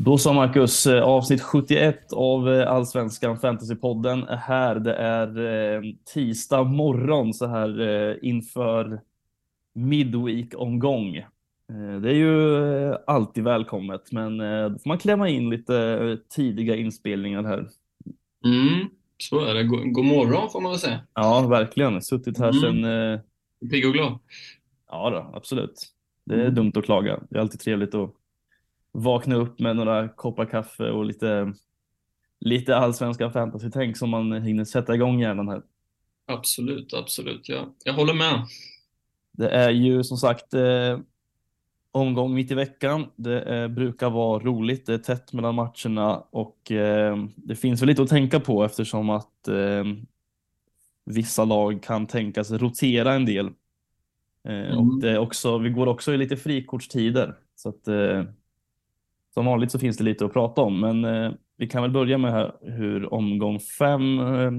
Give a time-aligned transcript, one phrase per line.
[0.00, 4.74] Då sa Marcus, eh, avsnitt 71 av eh, Allsvenskan Fantasypodden är här.
[4.74, 5.28] Det är
[5.76, 5.82] eh,
[6.14, 9.00] tisdag morgon så här inför
[9.74, 11.24] Midweek-omgång.
[12.02, 14.38] Det är ju alltid välkommet, men
[14.72, 17.68] då får man klämma in lite tidiga inspelningar här.
[18.44, 19.64] Mm, så är det.
[19.64, 21.00] God, morgon får man väl säga.
[21.14, 22.02] Ja, verkligen.
[22.02, 22.60] Suttit här Mm.
[22.82, 23.20] sedan...
[23.70, 24.18] Pigg och glad.
[24.90, 25.86] ja, då, absolut.
[26.24, 26.54] Det är Mm.
[26.54, 27.20] dumt att klaga.
[27.30, 28.10] Det är alltid trevligt att
[28.92, 31.52] vakna upp med några koppar kaffe och lite,
[32.40, 35.62] lite allsvenska fantasy-tänk som man hinner sätta igång hjärnan här.
[36.26, 37.48] Absolut, absolut.
[37.48, 37.74] Ja.
[37.84, 38.46] Jag håller med.
[39.32, 40.98] Det är ju som sagt eh,
[41.92, 43.06] omgång mitt i veckan.
[43.16, 44.86] Det eh, brukar vara roligt.
[44.86, 49.10] Det är tätt mellan matcherna och eh, det finns väl lite att tänka på eftersom
[49.10, 49.84] att eh,
[51.04, 53.46] vissa lag kan tänkas rotera en del.
[54.48, 55.00] Eh, Och Mm.
[55.00, 57.34] det är också, vi går också i lite frikortstider.
[57.56, 58.24] Så att, eh,
[59.38, 60.80] som vanligt så finns det lite att prata om.
[60.80, 64.52] Men eh, vi kan väl börja med här, hur omgång fem eh,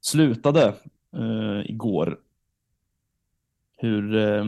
[0.00, 0.74] slutade
[1.16, 2.18] eh, igår.
[3.76, 4.44] Hur, eh,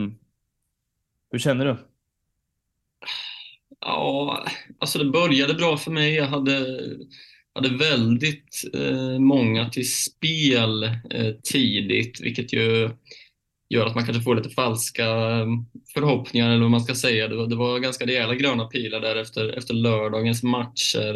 [1.31, 1.75] hur känner du?
[3.79, 4.43] Ja,
[4.79, 6.15] alltså det började bra för mig.
[6.15, 6.79] Jag hade,
[7.53, 12.89] hade väldigt eh, många till spel eh, tidigt, vilket ju
[13.69, 15.45] gör att man kanske får lite falska eh,
[15.93, 17.27] förhoppningar, eller vad man ska säga.
[17.27, 21.15] Det var, det var ganska rejäla gröna pilar där efter, efter lördagens matcher.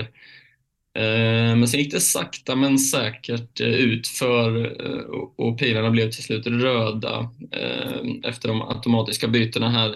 [0.96, 4.78] Eh, Men sen gick det sakta men säkert eh, utför
[5.38, 7.30] och- pilarna blev till slut röda
[8.24, 9.96] efter de automatiska bytena här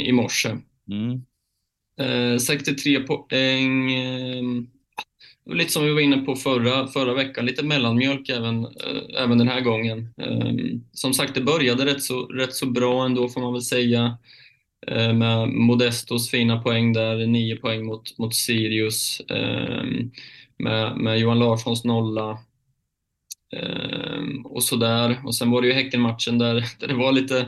[0.00, 0.48] i morse.
[0.90, 1.22] Mm.
[2.00, 3.90] Eh, 63 poäng.
[5.50, 9.48] Lite som vi var inne på förra, förra veckan, lite mellanmjölk även, eh, även den
[9.48, 10.14] här gången.
[10.20, 10.52] Eh,
[10.92, 14.18] som sagt, det började rätt så, rätt så bra ändå får man väl säga.
[14.86, 19.20] Eh, med Modestos fina poäng där, nio poäng mot, mot Sirius.
[19.20, 19.84] Eh,
[20.58, 22.38] med, med Johan Larssons nolla.
[23.56, 25.20] Eh, och sådär.
[25.24, 27.46] Och sen var det ju Häckenmatchen där, där det var lite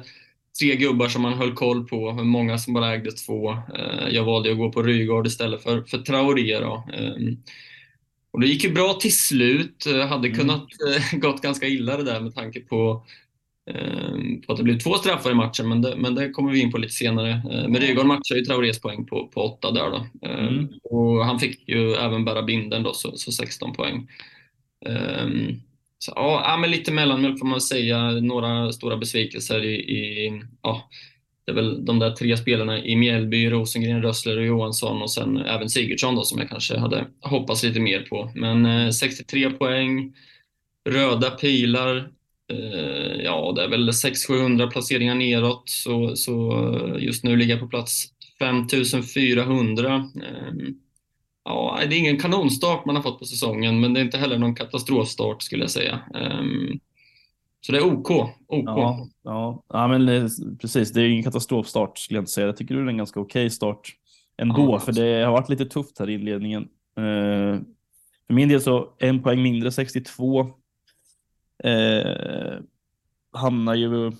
[0.60, 3.50] tre gubbar som man höll koll på, många som bara ägde två.
[3.50, 6.60] Eh, jag valde att gå på Rygaard istället för, för Traoré.
[6.60, 6.88] Då.
[6.94, 7.36] Ehm,
[8.30, 9.86] och det gick ju bra till slut.
[9.86, 10.38] Eh, Hade Mm.
[10.40, 10.66] kunnat
[11.12, 13.06] eh, gått ganska illa det där med tanke på,
[13.70, 14.12] eh,
[14.46, 16.72] på att det blev två straffar i matchen, men det, men det kommer vi in
[16.72, 17.30] på lite senare.
[17.30, 20.28] Eh, Men Rygaard matchade ju Traorés poäng på, på åtta där då.
[20.28, 20.68] Eh, Mm.
[20.82, 24.08] Och han fick ju även bära binden då, så, så 16 poäng.
[24.86, 25.60] Ehm,
[25.98, 28.10] så, ja, men lite mellanmjölk får man säga.
[28.10, 30.88] Några stora besvikelser i, i ja,
[31.48, 35.36] det är väl de där tre spelarna i Mjällby, Rosengren, Rössler och Johansson och sen
[35.38, 38.32] även Sigurdsson då, som jag kanske hade hoppats lite mer på.
[38.34, 40.14] Men eh, 63 poäng,
[40.88, 41.96] röda pilar,
[42.52, 47.60] eh, ja det är väl 600-700 placeringar neråt, så, så eh, just nu ligger jag
[47.60, 48.06] på plats
[48.38, 50.10] 5400.
[50.16, 50.72] Eh,
[51.44, 54.38] Ja, det är ingen kanonstart man har fått på säsongen, men det är inte heller
[54.38, 56.00] någon katastrofstart skulle jag säga.
[56.14, 56.80] Ehm,
[57.60, 58.10] så det är OK.
[58.10, 58.64] OK.
[58.66, 59.62] Ja, ja.
[59.68, 60.30] ja men det,
[60.60, 60.92] precis.
[60.92, 62.46] Det är ingen katastrofstart skulle jag inte säga.
[62.46, 63.92] Jag tycker det är en ganska okej start
[64.36, 64.78] ändå, Ja.
[64.78, 66.62] för det har varit lite tufft här i inledningen.
[66.96, 67.60] Eh,
[68.26, 70.40] för min del så en poäng mindre, 62.
[71.64, 72.58] Eh,
[73.32, 74.12] hamnar ju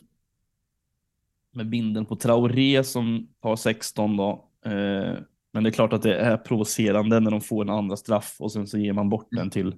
[1.52, 4.48] med binden på Traoré som har 16 då.
[4.64, 5.14] Eh,
[5.52, 8.52] men det är klart att det är provocerande när de får en andra straff och
[8.52, 9.74] sen så ger man bort den till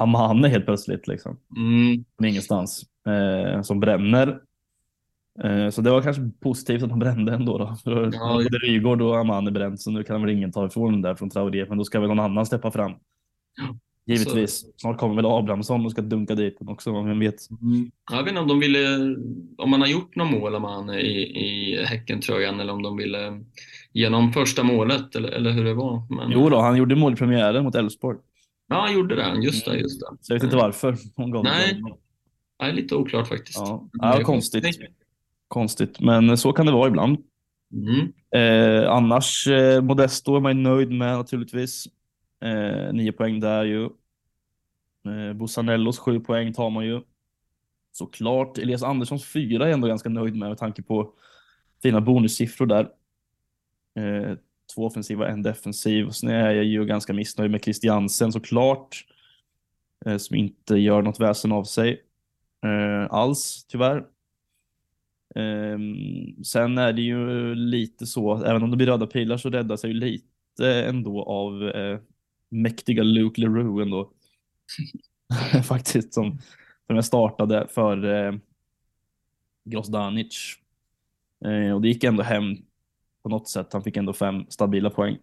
[0.00, 4.40] Amane helt plötsligt liksom Mm, ingenstans eh, som bränner.
[5.44, 7.58] Eh, så det var kanske positivt att han brände ändå.
[7.58, 7.76] Då.
[7.84, 8.32] För Ja.
[8.32, 11.30] Både Rygaard och Amane bränt så nu kan väl ingen ta ifrån den där från
[11.30, 12.92] Traoré men då ska väl någon annan släppa fram.
[13.56, 14.66] Ja, Givetvis.
[14.76, 17.50] Snart kommer väl Abrahamsson och ska dunka dit den också, vem vet.
[17.62, 17.90] mm.
[18.10, 18.88] Jag vet inte om de ville,
[19.58, 23.40] om man har gjort någon mål om han i, i Häckentröjan eller om de ville
[23.92, 26.02] genom första målet eller, eller hur det var.
[26.16, 28.18] Men, Jo då, han gjorde mål i premiären mot Elfsborg.
[28.70, 29.34] Ja, han gjorde det.
[29.42, 30.06] Just det, just det.
[30.20, 31.82] Så jag vet inte varför hon gav Nej.
[32.58, 33.58] är lite oklart faktiskt.
[33.58, 34.78] Ja, Det är ja konstigt.
[35.48, 37.18] Konstigt, men så kan det vara ibland.
[37.72, 38.12] Mm.
[38.34, 41.86] Eh, annars, eh, Modesto är man nöjd med naturligtvis.
[42.44, 43.84] Eh, nio poäng där ju.
[45.04, 47.00] Eh, Bussanellos sju poäng tar man ju.
[47.92, 48.58] Såklart.
[48.58, 51.12] Elias Anderssons fyra är jag ändå ganska nöjd med med tanke på
[51.82, 52.88] fina bonussiffror där.
[54.74, 56.06] Två offensiva, en defensiv.
[56.06, 59.04] Och sen är jag ju ganska missnöjd med Christiansen såklart.
[60.06, 62.02] Eh, som inte gör något väsen av sig.
[62.64, 64.04] Eh, alls, tyvärr.
[65.34, 69.84] Ehm, sen är det ju lite så, även om det blir röda pilar så räddas
[69.84, 71.98] jag ju lite ändå av eh,
[72.48, 74.12] mäktiga Luke Leroux ändå.
[75.64, 76.38] Faktiskt, som,
[76.86, 78.34] som jag startade för eh,
[79.64, 80.56] Grozdanic.
[81.44, 82.56] Eh, och det gick ändå hem
[83.22, 83.72] på något sätt.
[83.72, 85.18] Han fick ändå fem stabila poäng.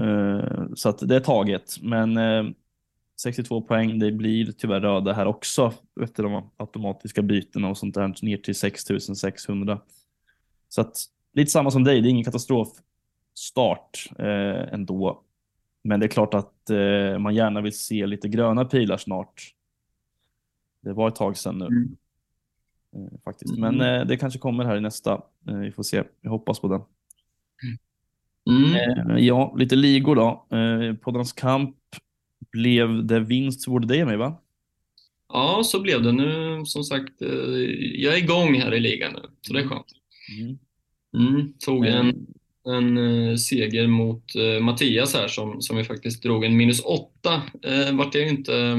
[0.00, 1.82] Eh, så att det är taget.
[1.82, 2.44] Men eh,
[3.22, 8.14] 62 poäng, det blir tyvärr röda här också efter de automatiska bytena och sånt där
[8.22, 9.80] ner till 6600.
[10.68, 10.96] Så att
[11.32, 15.22] lite samma som dig, det är ingen katastrofstart eh, ändå.
[15.84, 19.52] Men det är klart att eh, man gärna vill se lite gröna pilar snart.
[20.80, 21.66] Det var ett tag sedan nu.
[21.66, 21.96] Mm.
[23.24, 23.56] Faktiskt.
[23.56, 23.76] Mm.
[23.76, 25.12] Men eh, det kanske kommer här i nästa.
[25.48, 26.02] Eh, vi får se.
[26.20, 26.80] Jag hoppas på den.
[28.50, 28.74] Mm.
[28.74, 30.46] Eh, ja, lite ligor då.
[30.56, 31.76] Eh, Poddarnas kamp
[32.52, 34.36] blev det vinst för både dig och mig va?
[35.28, 36.12] Ja, så blev det.
[36.12, 37.12] Nu, som sagt,
[37.94, 39.86] jag är igång här i ligan nu, så det är skönt.
[40.38, 40.58] Mm.
[41.28, 41.52] Mm.
[41.58, 42.26] Tog en,
[42.66, 44.24] en seger mot
[44.60, 47.42] Mattias här som, som vi faktiskt drog en minus åtta.
[47.62, 48.76] Eh, vart jag ju inte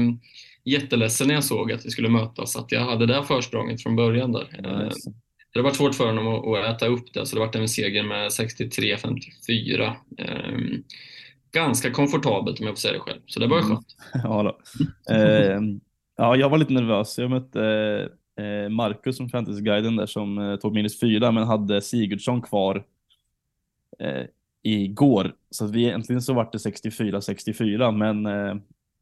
[0.70, 4.32] jätteledsen när jag såg att vi skulle mötas, att jag hade det försprånget från början
[4.32, 4.48] där.
[4.64, 5.12] Eh, nice.
[5.54, 8.02] det var svårt för honom att, att äta upp det, så det vart en seger
[8.02, 9.92] med 63-54.
[10.18, 10.58] Eh,
[11.52, 13.68] ganska komfortabelt om jag får säga det själv, så det var Mm.
[13.68, 13.86] skönt.
[14.24, 14.58] ja, då.
[15.14, 15.60] Eh,
[16.16, 17.18] ja, jag var lite nervös.
[17.18, 17.62] Jag mötte
[18.40, 22.84] eh, Marcus från Fantasyguiden där som eh, tog minus fyra men hade Sigurdsson kvar
[23.98, 24.24] eh,
[24.62, 25.32] igår.
[25.50, 28.54] Så vi egentligen så vart det 64-64 men eh,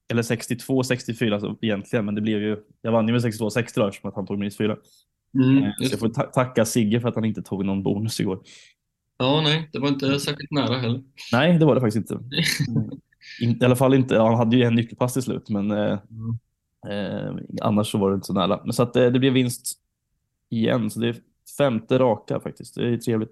[0.08, 4.08] eller 62-64 så egentligen, men det blev ju, jag vann ju med 62-60 då eftersom
[4.10, 4.76] att han tog minus fyra.
[5.34, 8.20] Mm, Eh, Så jag får ta tacka Sigge för att han inte tog någon bonus
[8.20, 8.40] igår.
[9.18, 11.02] Ja, nej, det var inte särskilt nära heller.
[11.32, 12.24] Nej, det var det faktiskt inte.
[13.42, 15.98] In, I alla fall inte, han hade ju en nyckelpass till slut, men eh,
[16.88, 18.60] eh, annars så var det inte så nära.
[18.64, 19.78] Men så att eh, det blev vinst
[20.50, 21.16] igen, så det är
[21.58, 22.74] femte raka faktiskt.
[22.74, 23.30] Det är trevligt.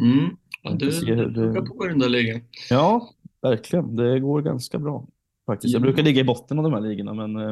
[0.00, 0.36] Mm.
[0.62, 2.40] Ja, du det- pluggar på i den där ligan.
[2.70, 3.10] Ja,
[3.42, 3.96] verkligen.
[3.96, 5.06] Det går ganska bra
[5.54, 5.72] faktiskt.
[5.72, 5.82] Jag Ja.
[5.82, 7.48] brukar ligga i botten av de här ligorna, men eh,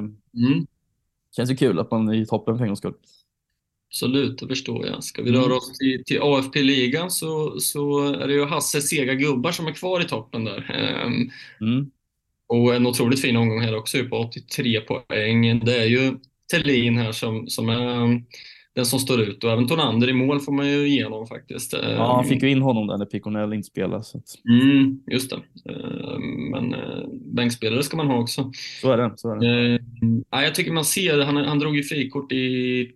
[0.47, 0.67] Mm.
[1.37, 2.95] känns ju kul att man är i toppen för en gångs skull.
[3.91, 5.05] Absolut, det förstår jag.
[5.05, 5.41] Ska vi Mm.
[5.43, 9.73] röra oss till, till AFP-ligan så, så är det ju Hasse sega gubbar som är
[9.73, 10.71] kvar i toppen där.
[10.75, 11.31] Ehm,
[11.61, 11.91] Mm.
[12.47, 15.61] och en otroligt fin omgång här också på 83 poäng.
[15.65, 16.13] Det är ju
[16.53, 18.23] Thelin här som, som är
[18.79, 21.73] den som står ut och även Tonander i mål får man ju igenom faktiskt.
[21.73, 24.05] Ja, han fick ju in honom där när Piconell inte spelade.
[24.05, 25.37] Så, att, Mm, just det.
[25.73, 28.53] Ehm, men eh, bänkspelare ska man ha också.
[28.83, 29.13] så är det.
[29.17, 29.75] Så är det.
[29.75, 29.81] Eh,
[30.31, 32.91] ja, jag tycker man ser, han, han drog ju frikort i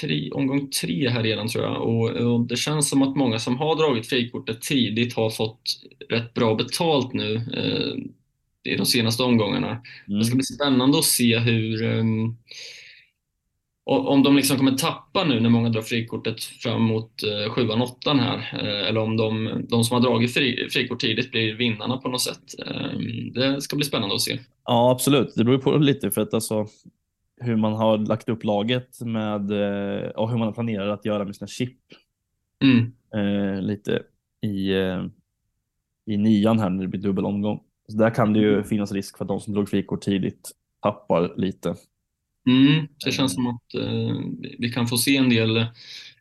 [0.00, 3.58] tre, omgång tre här redan tror jag och, och det känns som att många som
[3.58, 5.62] har dragit frikortet tidigt har fått
[6.08, 9.80] rätt bra betalt nu eh, i de senaste omgångarna.
[10.06, 10.36] Det ska Mm.
[10.38, 12.34] bli spännande att se hur ehm, o-
[13.98, 18.20] om de liksom kommer tappa nu när många drar frikortet fram mot eh, sjuan, åttan
[18.20, 22.08] här eh, eller om de, de som har dragit fri, frikort tidigt blir vinnarna på
[22.08, 22.42] något sätt.
[22.66, 24.38] Ehm, det ska bli spännande att se.
[24.64, 25.34] Ja, absolut.
[25.36, 26.66] Det beror på lite för att alltså
[27.40, 31.36] hur man har lagt upp laget med eh, och hur man planerar att göra med
[31.36, 31.78] sina chip
[32.62, 33.64] Mm.
[33.64, 34.02] lite
[34.42, 34.72] i,
[36.06, 37.60] i nian här när det blir dubbel omgång.
[37.88, 40.50] Så där kan det ju finnas risk för att de som drog frikort tidigt
[40.82, 41.74] tappar lite.
[42.46, 44.16] Mm, det känns som att eh,
[44.58, 45.66] vi kan få se en del,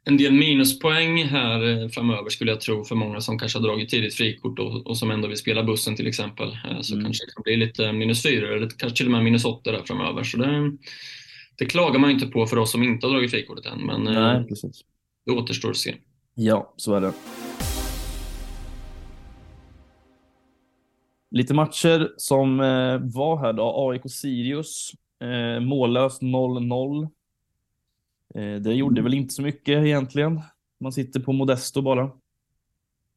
[0.03, 3.89] en del minuspoäng här eh, framöver skulle jag tro för många som kanske har dragit
[3.89, 6.47] tidigt frikort och, och som ändå vill spela bussen till exempel.
[6.69, 7.05] Eh, så Mm.
[7.05, 9.83] kanske det kan bli lite minus fyra eller kanske till och med minus åtta där
[9.85, 10.23] framöver.
[10.23, 10.71] Så det,
[11.57, 14.13] det klagar man inte på för oss som inte har dragit frikortet än, men eh,
[14.13, 14.81] Nej, precis.
[15.25, 15.95] det återstår att se.
[16.35, 17.13] Ja, så är det.
[21.31, 23.91] Lite matcher som eh, var här då.
[23.91, 24.91] AIK-Sirius.
[25.21, 27.07] Eh, mållöst 0-0.
[28.35, 30.41] Eh, det gjorde väl inte så mycket egentligen.
[30.79, 32.11] Man sitter på Modesto bara.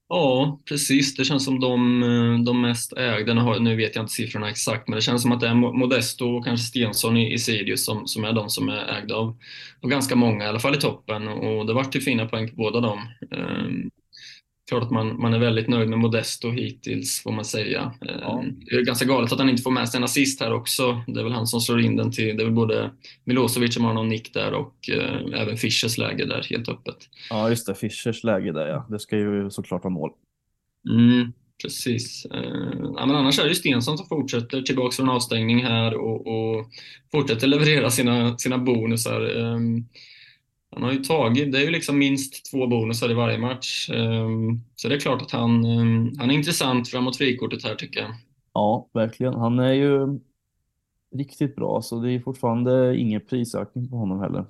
[0.09, 1.15] Ja, precis.
[1.15, 4.97] Det känns som de, eh, de mest ägda, nu vet jag inte siffrorna exakt, men
[4.97, 8.25] det känns som att det är Modesto och kanske Stensson i, i Sirius som, som
[8.25, 9.39] är de som är ägda av,
[9.83, 11.29] av ganska många, i alla fall i toppen.
[11.29, 12.99] Och det vart ju fina poäng på båda dem.
[13.31, 13.91] Ehm,
[14.73, 17.81] klart att man, man är väldigt nöjd med Modesto hittills, får man säga.
[18.01, 18.45] Ehm, Ja.
[18.67, 21.03] Det är ganska galet att han inte får med sig en assist här också.
[21.07, 22.91] Det är väl han som slår in den till, det är väl både
[23.25, 26.97] Milosevic som har någon nick där och eh, även Fischers läge där, helt öppet.
[27.31, 27.75] Ja, just det.
[27.75, 28.87] Fischers läge där ja.
[28.91, 30.11] Det ska ju såklart vara mål.
[30.91, 32.27] Mm, precis.
[32.35, 36.27] Eh, ja, men annars är det ju Stensson som fortsätter tillbaka från avstängning här och,
[36.27, 36.67] och
[37.13, 39.41] fortsätter leverera sina, sina bonusar.
[39.41, 39.59] Eh,
[40.73, 43.91] han har ju tagit, det är ju liksom minst två bonusar i varje match.
[43.91, 44.29] Eh,
[44.77, 48.11] så det är klart att han, eh, han är intressant framåt frikortet här tycker jag.
[48.53, 49.35] Ja, verkligen.
[49.35, 50.21] Han är ju
[51.15, 54.41] riktigt bra, så det är fortfarande ingen prisökning på honom heller.
[54.41, 54.47] Eh,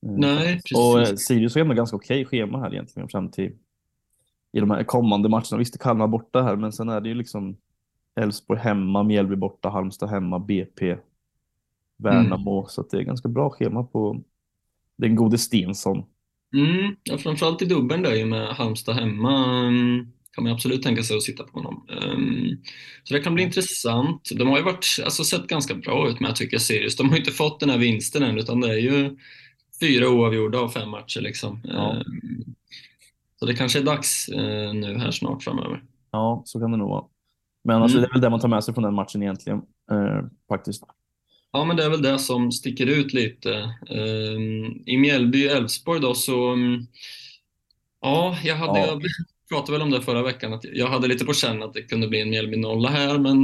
[0.00, 1.26] Nej, Och eh, precis.
[1.26, 3.52] Sirius har ändå ganska okej schema här egentligen fram till
[4.52, 5.58] i de här kommande matcherna.
[5.58, 7.56] Visst Kalmar borta här, men sen är det ju liksom
[8.20, 10.96] Elfsborg hemma, Mjällby borta, Halmstad hemma, BP,
[11.96, 12.66] Värnamo.
[12.68, 14.22] Så att det är ganska bra schema på
[14.98, 16.04] den gode Stensson.
[16.56, 21.02] Mm, ja, framförallt i dubbeln där ju med Halmstad hemma mm, kan man absolut tänka
[21.02, 21.86] sig att sitta på honom.
[22.04, 22.62] Um,
[23.04, 24.30] så det kan bli intressant.
[24.34, 26.96] De har ju varit, alltså, sett ganska bra ut med jag tycker Sirius.
[26.96, 29.16] De har ju inte fått den här vinsten än utan det är ju
[29.80, 31.60] fyra oavgjorda av fem matcher liksom.
[31.64, 31.96] Ja.
[31.96, 32.54] Um,
[33.36, 35.82] så det kanske är dags uh, nu här snart framöver.
[36.10, 37.04] Ja, så kan det nog vara.
[37.64, 38.02] Men alltså, Mm.
[38.02, 39.58] det är väl det man tar med sig från den matchen egentligen.
[39.90, 40.82] Eh, faktiskt.
[41.54, 43.50] Ja, men det är väl det som sticker ut lite.
[43.90, 46.86] Um, I Mjällby-Elfsborg då så, um,
[48.00, 48.86] ja, jag hade, Ja.
[48.86, 49.00] jag
[49.48, 52.08] pratade väl om det förra veckan, att jag hade lite på känn att det kunde
[52.08, 53.36] bli en Mjällby-nolla här, men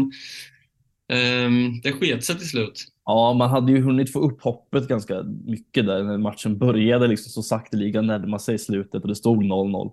[1.47, 2.85] um, det sket sig till slut.
[3.05, 7.31] Ja, man hade ju hunnit få upp hoppet ganska mycket där när matchen började liksom
[7.31, 9.93] så sakteliga närma sig slutet och det stod 0-0.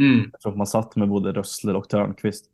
[0.00, 2.44] Mm, Jag tror att man satt med både Rössler och Törnqvist.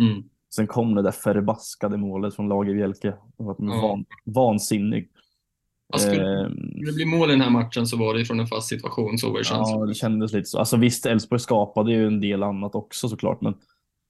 [0.00, 0.22] mm.
[0.56, 3.08] Sen kom det där förbaskade målet från Lagerbielke.
[3.38, 3.80] Det var Ja.
[3.82, 5.08] van, vansinnig.
[5.92, 8.46] Ja, skulle, skulle det bli mål i den här matchen så var det från en
[8.46, 9.80] fast situation, så var det känslan.
[9.80, 10.58] ja, det kändes lite så.
[10.58, 13.52] Alltså visst, Elfsborg skapade ju en del annat också såklart, men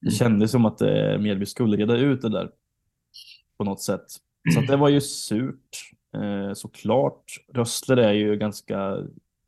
[0.01, 0.13] det Mm.
[0.15, 2.51] kändes som att eh, Mjällby skulle reda ut det där
[3.59, 4.05] på något sätt.
[4.55, 7.25] Så det var ju surt, eh, såklart.
[7.55, 8.97] Rössler är ju ganska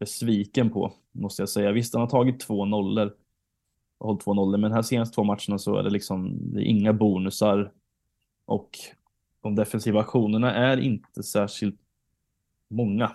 [0.01, 1.73] besviken på, måste jag säga.
[1.73, 3.13] Visst, han har tagit två nollor
[4.01, 6.93] hållit två nollor, men här senaste två matcherna så är det liksom det är inga
[6.93, 7.73] bonusar
[8.47, 8.71] och
[9.43, 11.81] de defensiva aktionerna är inte särskilt
[12.71, 13.11] många.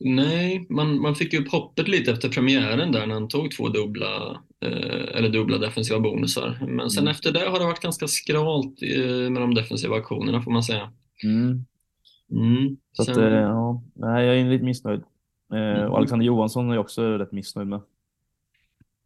[0.00, 3.68] Nej, man, man fick ju upp hoppet lite efter premiären där när han tog två
[3.68, 6.58] dubbla, eh, eller dubbla defensiva bonusar.
[6.68, 7.10] Men sen Mm.
[7.10, 10.92] efter det har det varit ganska skralt eh, med de defensiva aktionerna får man säga.
[11.24, 11.64] Mm.
[12.92, 15.00] Så att, Sen, eh, ja, jag är lite missnöjd.
[15.52, 15.90] Eh, Mm.
[15.90, 17.80] och Alexander Johansson är jag också rätt missnöjd med.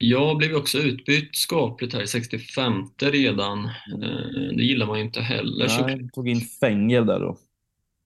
[0.03, 3.65] Jag blev också utbytt skapligt här i 65 redan.
[3.65, 5.69] Eh, det gillar man ju inte heller.
[5.87, 7.37] Nej, tog in Fängel där då.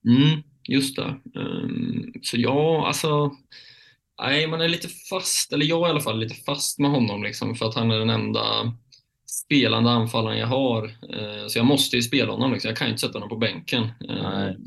[0.07, 1.15] mm, just det.
[1.35, 3.31] Um, så ja, alltså
[4.21, 7.23] Nej, man är lite fast, eller jag är i alla fall lite fast med honom
[7.23, 8.43] liksom, för att han är den enda
[9.25, 10.85] spelande anfallaren jag har.
[10.85, 12.53] Eh, Så jag måste ju spela honom.
[12.53, 12.69] Liksom.
[12.69, 13.83] Jag kan ju inte sätta honom på bänken.
[13.83, 13.89] Eh,
[14.23, 14.57] Nej.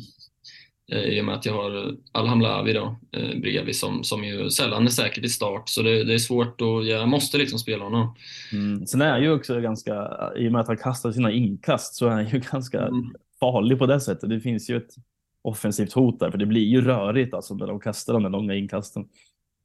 [0.93, 4.51] Eh, I och med att jag har Alham Lavi då, eh, bredvid som, som ju
[4.51, 5.69] sällan är säker till start.
[5.69, 8.15] Så det, det är svårt och jag måste liksom spela honom.
[8.53, 8.87] Mm.
[8.87, 12.07] Sen är han ju också ganska, i och med att han kastar sina inkast så
[12.07, 13.13] är han ju ganska Mm.
[13.41, 14.31] farlig på det sättet.
[14.31, 14.95] Det finns ju ett
[15.43, 18.55] offensivt hot där, för det blir ju rörigt alltså när de kastar de där långa
[18.55, 19.03] inkasten.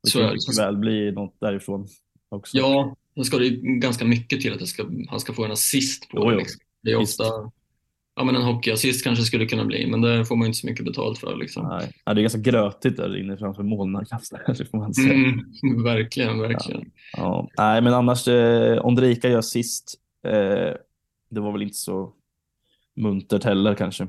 [0.03, 1.87] Det Så kan ju mycket väl bli något därifrån
[2.29, 2.57] också.
[2.57, 5.51] Ja, då ska det ju ganska mycket till att det ska, han ska få en
[5.51, 6.33] assist på Jo, det.
[6.33, 6.39] jo.
[6.39, 6.59] Liksom.
[6.83, 7.19] Det är Visst.
[8.15, 10.85] Ja men en hockeyassist kanske skulle kunna bli, men det får man inte så mycket
[10.85, 11.35] betalt för.
[11.37, 11.67] Liksom.
[11.67, 11.91] Nej.
[12.05, 14.93] Ja, det är ganska grötigt där inne framför mål när han kastar, det får man
[14.93, 15.13] säga.
[15.13, 16.91] Mm, verkligen, verkligen.
[17.17, 17.49] Ja.
[17.57, 19.95] Nej, men annars, eh, Ondrejka gör sist.
[20.27, 20.73] Eh,
[21.29, 22.13] det var väl inte så
[22.95, 24.07] muntert heller kanske.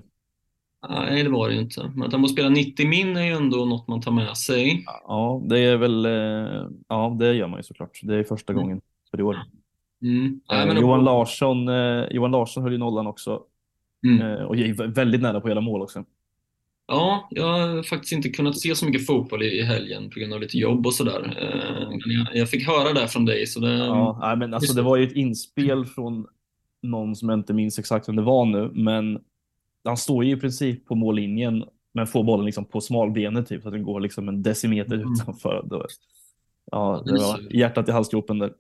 [0.88, 1.90] Nej, det var det ju inte.
[1.94, 4.84] Men att han får spela 90 min är ju ändå något man tar med sig.
[4.86, 8.00] Ja, det är väl, eh, ja det gör man ju såklart.
[8.02, 8.62] Det är första Mm.
[8.62, 9.36] gången för i år.
[10.02, 10.40] Mm.
[10.50, 13.42] Nej, Eh, Johan, Larsson, eh, Johan Larsson höll ju nollan också
[14.08, 14.20] Mm.
[14.38, 14.56] eh, och
[14.96, 16.04] väldigt nära på hela mål också.
[16.88, 20.32] Ja, jag har faktiskt inte kunnat se så mycket fotboll i i helgen på grund
[20.34, 21.36] av lite jobb och sådär.
[21.42, 23.76] Eh, Men jag, jag fick höra det från dig, så det...
[23.76, 26.26] Ja, nej, men alltså, det var ju ett inspel från
[26.82, 29.18] någon som jag inte minns exakt vem det var nu, men
[29.84, 33.68] han står ju i princip på mållinjen men får bollen liksom på smalbenet typ så
[33.68, 35.12] att den går liksom en decimeter Mm.
[35.12, 35.62] utanför.
[35.70, 35.86] Då,
[36.70, 38.52] ja, Det var hjärtat i halsgropen där.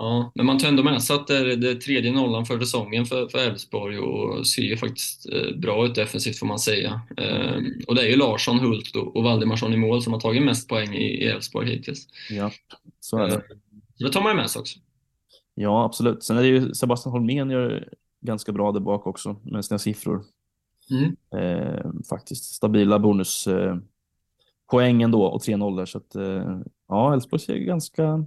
[0.00, 3.06] Ja, men man tar ändå med sig att det är det tredje nollan för säsongen
[3.06, 7.00] för Elfsborg och ser ju faktiskt eh, bra ut defensivt får man säga.
[7.16, 10.68] Eh, Och det är ju Larsson, Hult och Valdimarsson i mål som har tagit mest
[10.68, 12.06] poäng i Elfsborg hittills.
[12.30, 12.50] Ja,
[13.00, 13.42] så är det.
[13.98, 14.78] Så det tar man ju med sig också.
[15.54, 16.22] Ja, absolut.
[16.22, 17.88] Sen är det ju Sebastian Holmén gör
[18.20, 20.24] ganska bra där bak också med sina siffror.
[20.90, 21.16] Mm.
[21.36, 23.82] Eh, faktiskt stabila bonuspoäng
[24.72, 28.24] eh, ändå och 3-0 så att eh, ja, Elfsborg ser ganska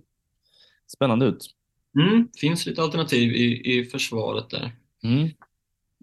[0.87, 1.55] spännande ut.
[1.99, 2.27] Mm.
[2.41, 4.71] Finns lite alternativ i, i försvaret där.
[5.03, 5.19] Mm.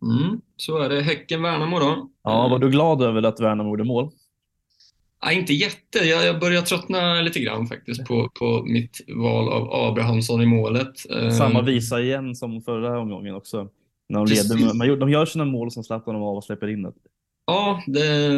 [0.02, 0.40] Mm.
[0.56, 1.02] Så är det.
[1.02, 2.10] Häcken-Värnamo då.
[2.22, 4.10] Ja, var du glad över att Värnamo gjorde mål?
[5.24, 5.98] Nej, inte jätte.
[5.98, 11.10] Jag, jag börjar tröttna lite grann faktiskt på, på mitt val av Abrahamsson i målet.
[11.10, 13.68] Eh, Samma visa igen som förra omgången också.
[14.08, 16.68] När de, leder, man, gör- de gör sina mål sen släpper de av och släpper
[16.68, 16.92] in det.
[17.46, 18.28] Ja, det,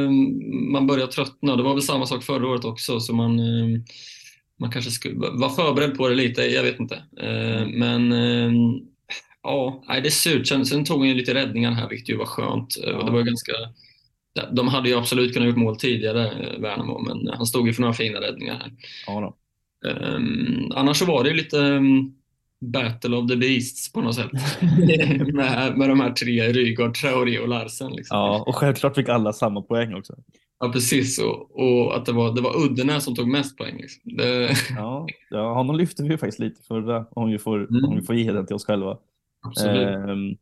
[0.73, 1.57] man börjar tröttna.
[1.57, 3.81] Det var väl samma sak förra året också, så man, eh,
[4.61, 6.43] man kanske skulle vara förberedd på det lite.
[6.43, 6.95] Jag vet inte.
[7.21, 8.53] Eh, Men eh,
[9.43, 10.47] ja, det är surt.
[10.47, 12.77] Sen, sen tog han ju lite räddningar här, vilket ju var skönt.
[12.87, 13.13] Eh, Och det Ja.
[13.13, 13.53] var ganska,
[14.53, 17.81] de hade ju absolut kunnat gjort mål tidigare, eh, Värnamo, men han stod ju för
[17.83, 18.73] några fina räddningar här.
[19.07, 19.37] Ja, då.
[19.89, 22.15] Um, annars så var det ju lite um,
[22.61, 24.31] Battle of the Beasts på något sätt.
[25.35, 27.93] med, med de här tre, Rygaard, Traoré och Larsen.
[27.93, 28.17] Liksom.
[28.19, 30.15] ja, och självklart fick alla samma poäng också.
[30.63, 31.19] Ja, precis.
[31.19, 33.77] Och, och att det var, det var Uddenäs som tog mest poäng.
[33.77, 34.17] Liksom.
[34.17, 34.51] Det...
[34.77, 37.85] Ja, ja, honom lyfte vi ju faktiskt lite förra, om vi får, Mm.
[37.85, 38.99] om vi får ge den till oss själva.
[39.41, 39.89] Absolut.
[39.89, 40.37] Ehm,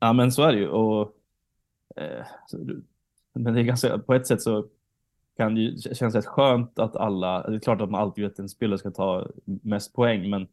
[0.00, 0.68] ja, men så är det ju.
[0.68, 1.12] Och,
[1.96, 2.26] eh,
[3.34, 4.66] men det är ganska, på ett sätt så
[5.36, 8.32] kan det ju kännas rätt skönt att alla, det är klart att man alltid vet
[8.32, 10.46] att en spelare ska ta mest poäng, men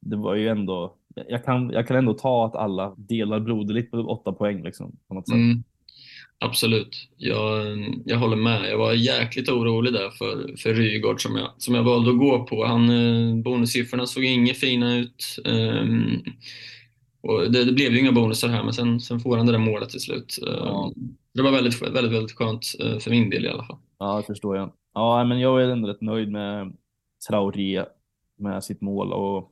[0.00, 0.94] det var ju ändå,
[1.28, 5.14] jag kan, jag kan ändå ta att alla delar broderligt på åtta poäng liksom, på
[5.14, 5.34] något sätt.
[5.34, 5.62] Mm.
[6.42, 7.08] Absolut.
[7.16, 7.66] Jag,
[8.04, 8.70] jag håller med.
[8.70, 12.44] Jag var jäkligt orolig där för, för Rygaard som jag, som jag valde att gå
[12.46, 12.64] på.
[12.64, 15.38] Han, eh, bonussiffrorna såg inget fina ut.
[15.44, 16.18] Ehm,
[17.20, 19.58] och det, det blev ju inga bonusar här, men sen, sen får han det där
[19.58, 20.38] målet till slut.
[20.46, 20.92] Ehm, Ja.
[21.34, 23.78] Det var väldigt, väldigt, väldigt skönt eh, för min del i alla fall.
[23.98, 24.72] Ja, det förstår jag.
[24.94, 26.76] Ja, men jag är ändå rätt nöjd med
[27.28, 27.84] Traoré
[28.38, 29.50] med sitt mål och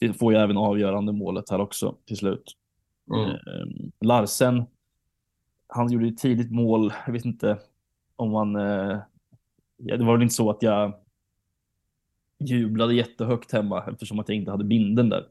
[0.00, 2.52] det får ju även avgörande målet här också till slut.
[3.14, 3.30] Mm.
[3.30, 3.36] Eh,
[4.00, 4.64] Larsen,
[5.68, 6.92] han gjorde ju ett tidigt mål.
[7.06, 7.58] Jag vet inte
[8.16, 8.56] om han...
[8.56, 8.98] Eh,
[9.78, 10.92] det var väl inte så att jag
[12.40, 15.26] jublade jättehögt hemma eftersom att jag inte hade binden där.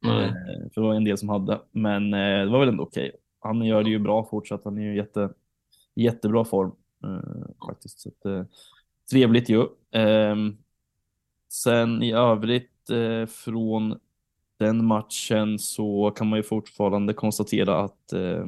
[0.00, 0.24] Nej.
[0.24, 1.60] Eh, för det var en del som hade.
[1.70, 3.12] Men eh, det var väl ändå okej.
[3.40, 4.64] Han gör det ju bra fortsatt.
[4.64, 5.30] Han är ju jätte,
[5.94, 6.72] jättebra form
[7.04, 8.00] eh, faktiskt.
[8.00, 8.44] Så att, eh,
[9.10, 9.66] trevligt ju.
[9.90, 10.56] Ehm,
[11.48, 13.98] sen i övrigt eh, från
[14.58, 18.46] den matchen så kan man ju fortfarande konstatera att eh,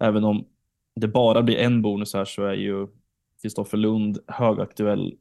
[0.00, 0.44] även om
[0.94, 2.86] det bara blir en bonus här så är ju
[3.42, 5.14] Kristoffer Lund högaktuell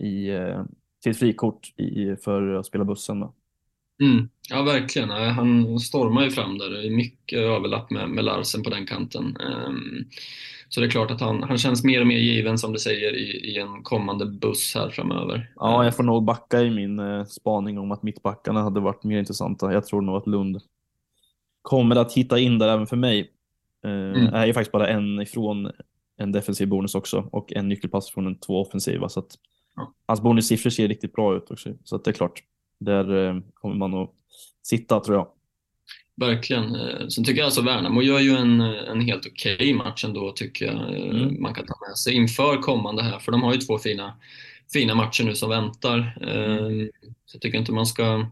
[0.00, 0.64] i, eh,
[1.02, 3.20] till ett frikort i, för att spela bussen.
[3.20, 3.34] Då.
[4.02, 4.28] Mm.
[4.50, 5.08] Ja, verkligen.
[5.08, 6.70] Nej, Han stormar ju fram där.
[6.70, 9.36] Det är mycket överlapp med, med Larsen på den kanten.
[9.36, 10.04] Ehm,
[10.68, 13.16] så det är klart att han, han känns mer och mer given, som du säger,
[13.16, 15.52] i, i en kommande buss här framöver.
[15.56, 19.18] Ja, jag får nog backa i min eh, spaning om att mittbackarna hade varit mer
[19.18, 19.72] intressanta.
[19.72, 20.60] Jag tror nog att Lund
[21.62, 23.30] kommer att hitta in där även för mig.
[23.84, 24.34] Eh, Mm.
[24.34, 25.70] är ju faktiskt bara en ifrån
[26.16, 29.08] en defensiv bonus också och en nyckelpass från en två offensiva.
[29.08, 29.38] Så att
[29.76, 29.92] Ja.
[30.06, 31.70] Hans bonussiffror ser riktigt bra ut också.
[31.84, 32.42] Så att det är klart,
[32.80, 34.10] där eh, kommer man att
[34.62, 35.28] sitta tror jag.
[36.16, 36.74] Verkligen.
[36.74, 40.66] Eh, Sen tycker jag alltså Värnamo gör ju en, en helt okej match ändå, tycker
[40.66, 40.74] jag.
[40.96, 41.42] Mm.
[41.42, 44.14] Man kan ta med sig inför kommande här, för de har ju två fina,
[44.72, 45.98] fina matcher nu som väntar.
[46.20, 46.86] Eh,
[47.26, 48.26] Så jag tycker inte man ska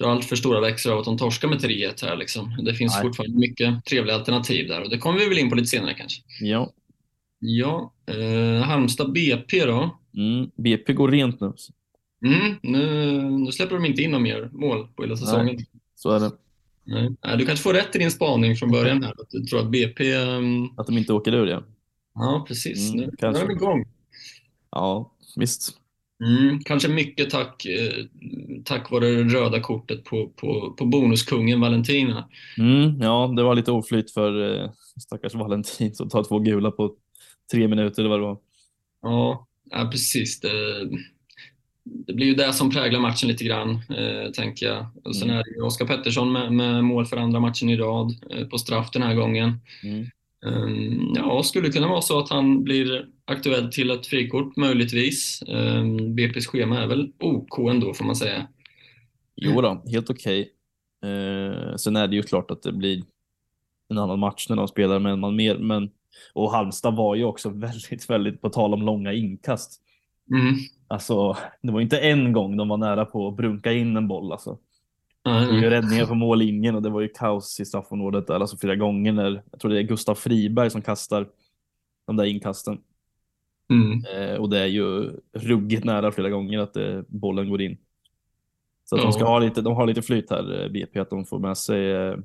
[0.00, 2.16] dra allt för stora växlar av att de torskar med 3-1 här.
[2.16, 2.56] Liksom.
[2.64, 3.02] Det finns Nej.
[3.02, 6.22] fortfarande mycket trevliga alternativ där och det kommer vi väl in på lite senare kanske.
[6.40, 6.72] Ja,
[7.42, 9.98] Ja, eh, Halmstad BP då.
[10.16, 10.50] mm.
[10.56, 11.52] BP går rent nu.
[12.26, 15.58] Mm, nu, nu släpper de inte in några mer mål på hela säsongen.
[15.94, 16.30] Så är det.
[16.84, 17.10] Nej.
[17.24, 19.70] Nej, du kanske får rätt i din spaning från början här, att du tror att
[19.70, 20.12] BP...
[20.12, 21.62] ehm, Att de inte åker ur det.
[22.14, 22.92] Ja, precis.
[22.92, 23.84] Mm, nu, nu är de igång.
[24.70, 25.76] Ja, visst.
[26.20, 28.04] Mm, kanske mycket tack, eh,
[28.64, 32.28] tack vare det röda kortet på, på, på bonuskungen Valentina.
[32.58, 36.94] Mm, ja, det var lite oflyt för eh, stackars Valentin som tar två gula på
[37.52, 38.38] tre minuter eller vad det var.
[39.02, 40.40] Ja, ja precis.
[40.40, 40.50] Det,
[41.84, 44.86] det blir ju det som präglar matchen lite grann, eh, tänker jag.
[45.04, 45.40] Och sen Mm.
[45.40, 48.90] är det Oskar Pettersson med, med mål för andra matchen i rad eh, på straff
[48.90, 49.60] den här gången.
[49.84, 50.06] Mm.
[50.46, 55.42] Um, ja, skulle kunna vara så att han blir aktuell till ett frikort, möjligtvis.
[55.46, 58.46] Um, BP's schema är väl OK ändå, får man säga.
[59.36, 60.52] Jo då, helt okej.
[61.04, 63.02] Eh, sen är det ju klart att det blir
[63.88, 65.58] en annan match när de spelar med en man mer.
[65.58, 65.90] Men,
[66.32, 69.80] och Halmstad var ju också väldigt, väldigt, på tal om långa inkast.
[70.30, 70.54] Mm.
[70.88, 74.32] Alltså, det var inte en gång de var nära på att brunka in en boll.
[74.32, 74.58] Alltså.
[75.24, 75.70] Det nej.
[75.70, 79.42] räddningar på mållinjen och det var ju kaos i straffområdet där, alltså flera gånger när,
[79.50, 81.28] jag tror det är Gustav Friberg som kastar
[82.06, 82.80] de där inkasten.
[83.70, 84.04] Mm.
[84.14, 87.78] Eh, och det är ju ruggigt nära flera gånger att eh, bollen går in.
[88.84, 89.06] Så att Ja.
[89.06, 91.58] de ska ha lite, de har lite flyt här, eh, BP, att de får med
[91.58, 92.16] sig eh,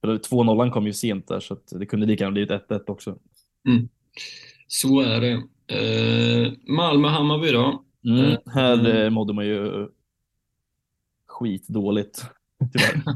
[0.00, 3.18] för 2-0 kom ju sent där så att det kunde lika gärna blivit 1-1 också.
[4.66, 5.42] Så är det.
[5.72, 7.84] Uh, Malmö-Hammarby då?
[8.04, 8.96] Mm, Eh, här mm.
[8.96, 9.88] eh, mådde man ju
[11.38, 12.24] skitdåligt.
[12.72, 13.02] Tyvärr.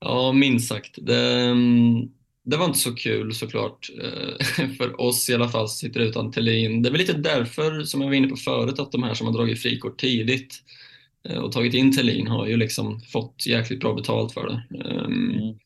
[0.00, 0.94] Ja, minst sagt.
[1.02, 2.08] Det, mm,
[2.44, 3.90] det var inte så kul såklart.
[4.02, 6.82] eh, För oss i alla fall som sitter utan Thelin.
[6.82, 9.26] Det är väl lite därför, som jag var inne på förut, att de här som
[9.26, 10.54] har dragit frikort tidigt
[11.28, 14.78] eh, och tagit in Thelin har ju liksom fått jäkligt bra betalt för det.
[14.84, 15.58] Ehm, Mm.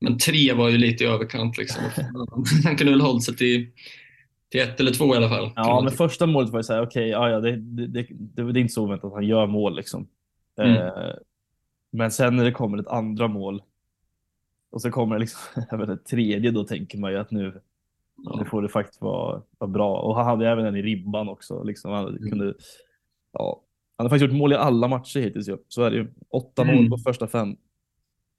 [0.00, 1.82] Men tre var ju lite i överkant liksom.
[2.64, 3.66] Han kunde väl hållit sig till,
[4.50, 5.52] till ett eller två i alla fall.
[5.56, 8.58] Ja, men första målet var ju såhär, okej, ja, ja, det, det, det, det, det
[8.58, 10.08] är inte så oväntat att han gör mål liksom.
[10.56, 10.76] Mm.
[10.76, 11.14] Eh,
[11.90, 13.62] men sen när det kommer ett andra mål
[14.70, 17.60] och så kommer det liksom, jag vet, tredje, då tänker man ju att nu, nu
[18.24, 18.44] Ja.
[18.44, 19.96] får det faktiskt vara, vara bra.
[20.00, 21.62] Och han hade även en i ribban också.
[21.62, 21.90] Liksom.
[21.92, 22.30] Han, Mm.
[22.30, 22.54] kunde,
[23.32, 23.62] ja,
[23.96, 25.48] han har faktiskt gjort mål i alla matcher hittills.
[25.48, 25.56] ju.
[25.68, 26.08] Så är det ju.
[26.28, 26.76] Åtta Mm.
[26.76, 27.56] mål på första fem.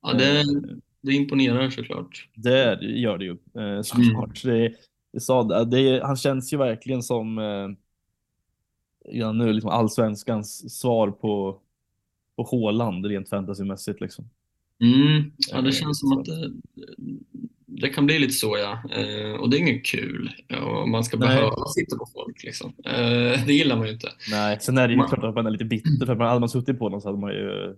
[0.02, 0.43] Ja, det,
[1.02, 2.30] det imponerar såklart.
[2.36, 4.43] Det gör det ju eh, såklart.
[4.45, 4.56] Mm.
[4.62, 4.74] Det,
[5.13, 7.67] det sa, det, han känns ju verkligen som eh,
[9.06, 11.60] ja, nu liksom allsvenskans svar på,
[12.41, 14.01] på Håland rent fantasymässigt.
[14.01, 14.30] Liksom.
[14.82, 15.32] Mm.
[15.51, 16.51] Ja, det eh, känns som att det,
[17.65, 18.84] det kan bli lite så ja.
[18.91, 20.32] Eh, och det är inget kul.
[20.62, 21.27] Och man ska Nej.
[21.27, 22.73] behöva sitta på folk liksom.
[22.86, 24.12] Eh, det gillar man ju inte.
[24.32, 25.10] Nej, sen är det ju man...
[25.10, 27.08] klart att man är lite bitter för att man, hade man suttit på honom så
[27.08, 27.75] hade man ju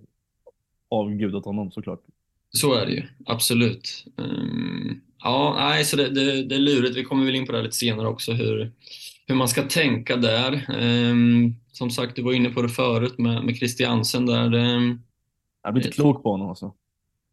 [0.89, 2.01] avgudat honom såklart.
[2.49, 4.05] Så är det ju, absolut.
[4.17, 6.97] Um, ja, nej, så det, det, det, är lurigt.
[6.97, 8.71] Vi kommer väl in på det lite senare också, hur,
[9.27, 10.65] hur man ska tänka där.
[10.79, 14.53] Um, som sagt, du var inne på det förut med, med Christiansen där.
[14.53, 15.01] Um,
[15.63, 16.73] jag blir inte klok på honom alltså.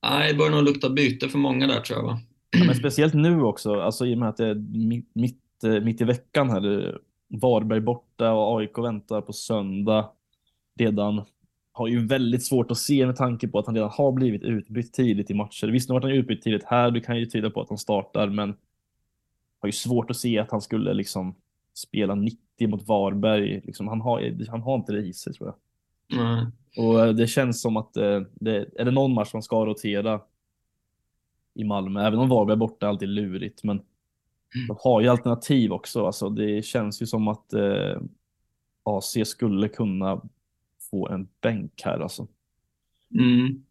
[0.02, 2.06] Nej, det börjar nog lukta byte för många där tror jag.
[2.06, 2.20] Va?
[2.50, 5.80] Ja, men speciellt nu också, alltså, i och med att det är mitt, mitt, eh,
[5.80, 6.98] mitt i veckan här.
[7.32, 10.10] Varberg borta och AIK väntar på söndag
[10.78, 11.24] redan.
[11.72, 14.92] Har ju väldigt svårt att se med tanke på att han redan har blivit utbytt
[14.92, 15.66] tidigt i matcher.
[15.66, 16.90] Visst, nu har han utbytt tidigt här.
[16.90, 18.54] Det kan ju tyda på att han startar, men
[19.60, 21.34] har ju svårt att se att han skulle liksom
[21.74, 23.60] spela 90 mot Varberg.
[23.64, 25.56] Liksom, han, har, han har inte det i sig tror jag.
[26.20, 26.46] Mm.
[26.76, 30.20] Och eh, det känns som att eh, det, är det någon match man ska rotera
[31.54, 34.66] i Malmö, även om Varberg är borta är alltid lurigt, men mm.
[34.68, 36.06] de har ju alternativ också.
[36.06, 38.00] Alltså, det känns ju som att eh,
[38.82, 40.22] AC skulle kunna
[40.90, 42.26] få en bänk här alltså.
[43.18, 43.64] Mm.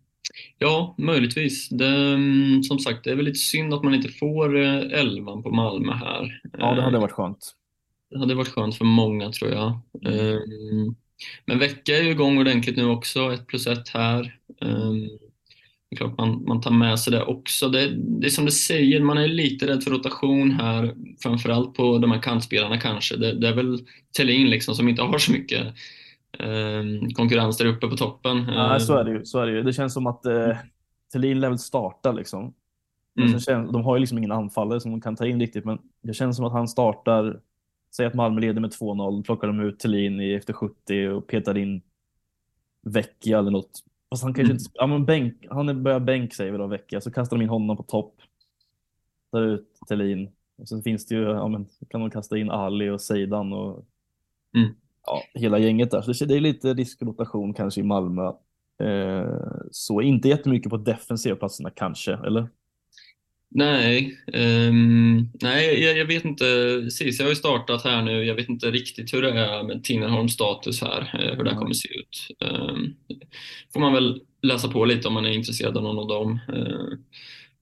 [0.57, 1.69] Ja, möjligtvis.
[1.69, 5.43] Det, mm, som sagt, det är väl lite synd att man inte får eh, elvan
[5.43, 6.41] på Malmö här.
[6.57, 7.55] Ja, det hade varit skönt.
[8.10, 9.80] Det hade varit skönt för många tror jag.
[10.06, 10.95] Um,
[11.45, 14.38] men vecka är ju igång ordentligt nu också, ett plus ett här.
[14.62, 15.10] Um,
[15.89, 17.69] det är klart man, man tar med sig det också.
[17.69, 21.98] Det, det är som du säger, man är lite rädd för rotation här, framförallt på
[21.98, 23.17] de här kantspelarna kanske.
[23.17, 23.80] Det, det är väl
[24.17, 25.67] Thelin liksom som inte har så mycket
[26.39, 26.84] eh,
[27.15, 28.45] konkurrens där uppe på toppen.
[28.48, 29.26] Ja, så är det ju.
[29.26, 29.63] Så är det, ju.
[29.63, 30.58] det känns som att eh,
[31.13, 32.54] Thelin lär väl starta liksom.
[33.19, 33.39] Mm.
[33.39, 36.13] Känns, de har ju liksom ingen anfallare som de kan ta in riktigt, men det
[36.13, 37.39] känns som att han startar
[37.95, 41.82] Säg att Malmö leder med 2-0, plockar de ut Thelin efter 70 och petar in
[42.82, 43.84] Vecchia eller något.
[44.10, 44.58] Fast han kanske mm.
[44.58, 47.49] inte, ja men bänk, han börjar bänk säger vi då Vecchia, så kastar de in
[47.49, 48.15] honom på topp.
[49.32, 50.32] Tar ut Thelin.
[50.58, 53.86] Och sen finns det ju, ja men kan de kasta in Ali och Seidan och
[54.56, 54.69] mm.
[55.06, 56.02] ja, hela gänget där.
[56.02, 58.32] Så det är lite riskrotation kanske i Malmö.
[58.84, 59.28] Eh,
[59.71, 62.47] så inte jättemycket på defensiva platserna kanske, eller?
[63.51, 66.45] Nej, um, nej jag, jag, vet inte.
[66.83, 68.25] Precis, jag har ju startat här nu.
[68.25, 71.73] Jag vet inte riktigt hur det är med Tinnerholms status här, eh, hur det kommer
[71.73, 72.27] se ut.
[72.39, 72.95] Um,
[73.73, 76.39] får man väl läsa på lite om man är intresserad av någon av dem.
[76.53, 76.97] Uh,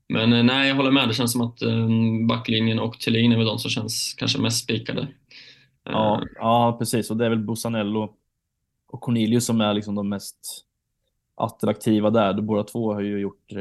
[0.09, 1.07] men uh, nej, jag håller med.
[1.07, 4.63] Det känns som att um, backlinjen och Thelin är väl de som känns kanske mest
[4.63, 5.01] spikade.
[5.01, 5.07] Uh,
[5.83, 7.11] ja, ja, precis.
[7.11, 8.13] Och det är väl Bosanello
[8.87, 10.65] och Cornelius som är liksom de mest
[11.35, 12.33] attraktiva där.
[12.33, 13.51] De båda två har ju gjort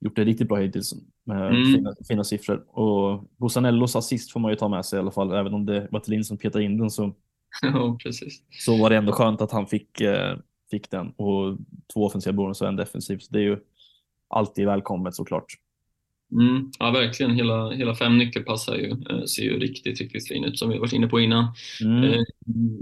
[0.00, 1.64] gjort det riktigt bra hittills med mm.
[1.64, 2.78] fina, fina, siffror.
[2.78, 5.88] Och Bosanellos assist får man ju ta med sig i alla fall, även om det
[5.90, 7.14] var Thelin som petade in den så,
[7.62, 8.42] ja, precis.
[8.50, 10.36] så var det ändå skönt att han fick, eh,
[10.70, 11.08] fick den.
[11.10, 11.58] Och
[11.94, 13.58] två offensiva bonus och en defensiv, så det är ju
[14.28, 15.46] alltid välkommet såklart.
[16.32, 17.34] Mm, ja, verkligen.
[17.34, 20.78] Hela, hela fem nyckelpass här ju, eh, ser ju riktigt, riktigt fin ut som vi
[20.78, 21.46] varit inne på innan.
[21.80, 22.04] Mm.
[22.04, 22.20] Eh,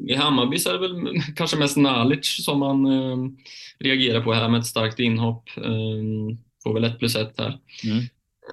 [0.09, 3.17] I Hammarby så är det väl kanske mest Nalic som man eh,
[3.79, 5.51] reagerar på här med ett starkt inhopp.
[6.65, 7.59] Eh, får väl ett plus ett här.
[7.85, 8.05] Mm.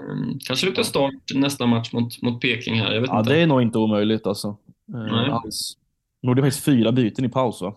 [0.09, 2.93] Um, kanske luktar start nästa match mot, mot Peking här.
[2.93, 3.33] Jag vet ja, inte.
[3.33, 4.47] det är nog inte omöjligt alltså.
[4.93, 5.29] Eh, Nej.
[5.29, 5.77] Alls.
[6.21, 7.75] Gjorde faktiskt fyra byten i paus va?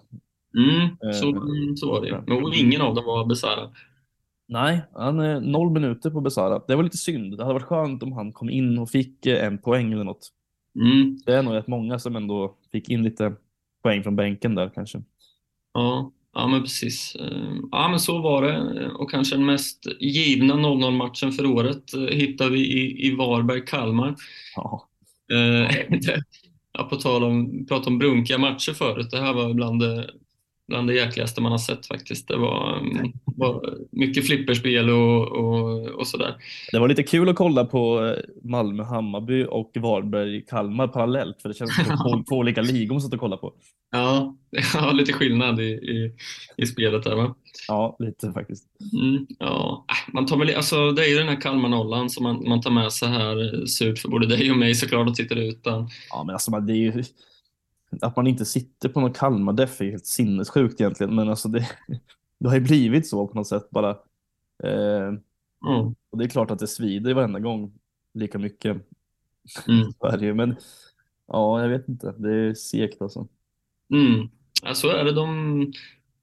[0.57, 3.71] Mm, uh, så, så var det Men ingen av dem var Besara.
[4.47, 6.63] Nej, han är noll minuter på Besara.
[6.69, 7.39] Det var lite synd.
[7.39, 10.29] Det hade varit skönt om han kom in och fick eh, en poäng eller något.
[10.75, 11.19] Mm.
[11.27, 13.35] Det är nog rätt många som ändå fick in lite
[13.83, 15.03] poäng från bänken där kanske.
[15.73, 17.15] Ja, Ja, men precis.
[17.15, 18.89] Eh, ja, men så var det.
[18.91, 24.15] Och kanske den mest givna 0-0-matchen för året eh, hittar vi i, i Varberg-Kalmar.
[24.57, 24.89] Ja.
[25.33, 25.77] Eh,
[26.73, 29.11] ja, på tal om, om brunkiga matcher förut.
[29.11, 30.11] Det här var bland det,
[30.69, 32.29] bland det jäkligaste man har sett faktiskt.
[32.29, 36.35] Det var, mm, var mycket flipperspel och, och, och sådär.
[36.73, 41.43] Det var lite kul att kolla på Malmö-Hammarby och Varberg-Kalmar parallellt.
[41.43, 43.53] För det känns som två, två olika ligor man satt och kollade på.
[43.93, 44.37] Ja,
[44.75, 46.15] ja lite skillnad i, i,
[46.57, 47.35] i spelet där va?
[47.69, 48.65] Ja, lite faktiskt.
[48.93, 52.49] Mm, ja, äh, man tar väl, alltså, det är ju den här Kalmar-nollan som man,
[52.49, 53.67] man tar med sig här.
[53.67, 55.89] Surt för både dig och mig såklart att sitta utan.
[56.11, 57.05] Ja, men alltså det är ju
[58.03, 61.15] att man inte sitter på någon Kalmar-deff är helt sinnessjukt egentligen.
[61.15, 61.69] Men alltså det,
[62.39, 63.91] det har ju blivit så på något sätt bara.
[64.65, 65.07] Eh,
[65.67, 65.95] mm.
[66.11, 67.73] Och det är klart att det svider varenda gång
[68.15, 68.77] lika mycket
[69.69, 69.93] mm.
[70.01, 70.35] Sverige.
[70.35, 70.57] Men
[71.27, 72.15] ja, jag vet inte.
[72.19, 73.29] Det är segt alltså.
[73.93, 74.29] Mm.
[74.63, 75.13] Ja, så är det.
[75.13, 75.73] De,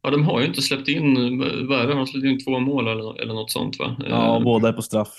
[0.04, 2.60] Ja, de har ju inte släppt in, vad är det, de har släppt in två
[2.60, 3.96] mål eller, eller något sånt va?
[4.10, 5.14] Ja, Eh, båda är på straff.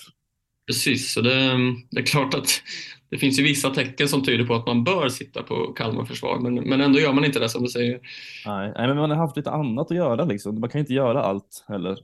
[0.67, 1.57] Precis, så det,
[1.91, 2.47] det är klart att
[3.09, 6.39] det finns ju vissa tecken som tyder på att man bör sitta på Kalmar försvar,
[6.39, 7.99] men, men ändå gör man inte det som du säger.
[8.45, 10.59] Nej, men man har haft lite annat att göra liksom.
[10.59, 11.97] Man kan inte göra allt heller.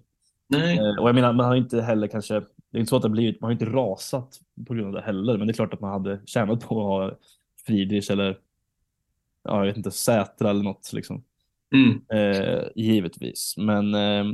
[0.49, 3.01] Nej, Eh, och jag menar, man har inte heller kanske, det är inte så att
[3.01, 5.73] det blivit, man har inte rasat på grund av det heller, men det är klart
[5.73, 7.17] att man hade tjänat på att ha
[7.65, 8.37] Friedrich eller,
[9.43, 11.23] ja, jag vet inte, Sätra eller något liksom.
[11.75, 14.25] mm, Eh, givetvis, men eh,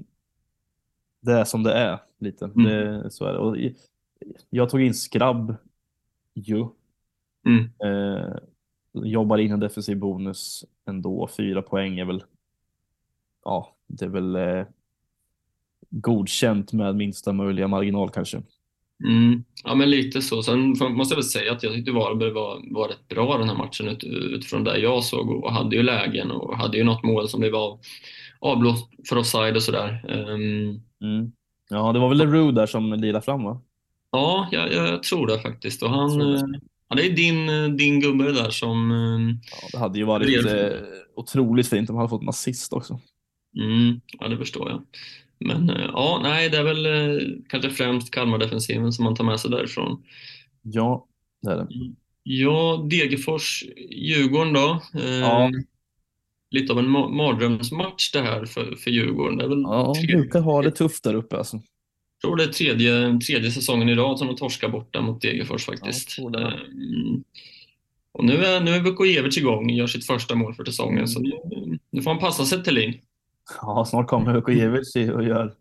[1.22, 2.46] det är som det är lite.
[2.46, 2.64] Mm.
[2.64, 3.40] Det, så är det.
[3.40, 3.58] Och
[4.50, 5.56] jag tog in Skrabb
[6.34, 6.66] ju.
[7.48, 8.36] mm, Eh,
[8.94, 11.30] jobbar in en defensiv bonus ändå.
[11.38, 12.24] Fyra poäng är väl,
[13.46, 14.66] ja, det är väl eh,
[15.90, 18.44] godkänt med minsta möjliga marginal kanske.
[19.06, 19.44] mm.
[19.64, 20.44] Ja, men lite så.
[20.44, 23.58] Sen måste jag väl säga att jag tyckte Varberg var, var rätt bra den här
[23.58, 27.30] matchen ut, utifrån det jag såg och hade ju lägen och hade ju något mål
[27.30, 27.80] som blev av,
[28.40, 30.06] avblåst för offside och sådär.
[30.10, 31.32] Ehm, Mm.
[31.70, 33.62] Ja, det var väl Leroux där som lirade fram va?
[34.16, 35.84] Ja, jag, jag tror det faktiskt.
[35.84, 36.36] Och han, tror det.
[36.40, 36.44] eh,
[36.90, 40.46] ja, det är din, eh, din gubbe där som ehm, Ja, det hade ju varit
[40.46, 40.70] eh,
[41.16, 43.00] otroligt fint om han hade fått en assist också.
[43.58, 44.82] Mm, ja, det förstår jag.
[45.40, 49.40] Men eh, ja, nej, det är väl eh, kanske främst Kalmar-defensiven som man tar med
[49.40, 50.04] sig därifrån.
[50.62, 51.06] Ja,
[51.42, 51.68] det är det.
[52.24, 54.82] Ja, Degerfors, Djurgården då.
[54.94, 55.52] Eh, Ja.
[56.52, 59.38] Lite av en ma- mardrömsmatch det här för, för Djurgården.
[59.38, 61.62] Det är väl Ja, de brukar ha det tufft där uppe alltså.
[62.26, 66.18] Tror det är tredje, tredje säsongen i rad som de torskar borta mot Degerfors faktiskt.
[66.18, 66.48] Ja, jag tror det.
[66.48, 66.60] Eh,
[68.12, 71.32] och nu är, nu är Vukojevic igång, gör sitt första mål för säsongen, så nu,
[71.92, 72.94] nu får han passa sig till Lin.
[73.62, 75.54] Ja, snart kommer Vukojevic och gör,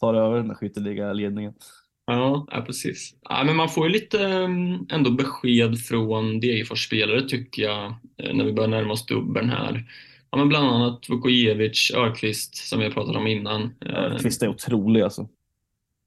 [0.00, 1.52] tar över den här skytteliga-ledningen.
[2.06, 3.14] Ja, ja precis.
[3.28, 8.44] Ja, men man får ju lite mm, ändå besked från Degerfors-spelare tycker jag eh, när
[8.44, 9.84] vi börjar närma oss dubbeln här.
[10.30, 13.74] Ja, men bland annat Vukojevic, Örqvist som vi har pratat om innan.
[13.86, 15.28] Eh, Kvist är otrolig alltså.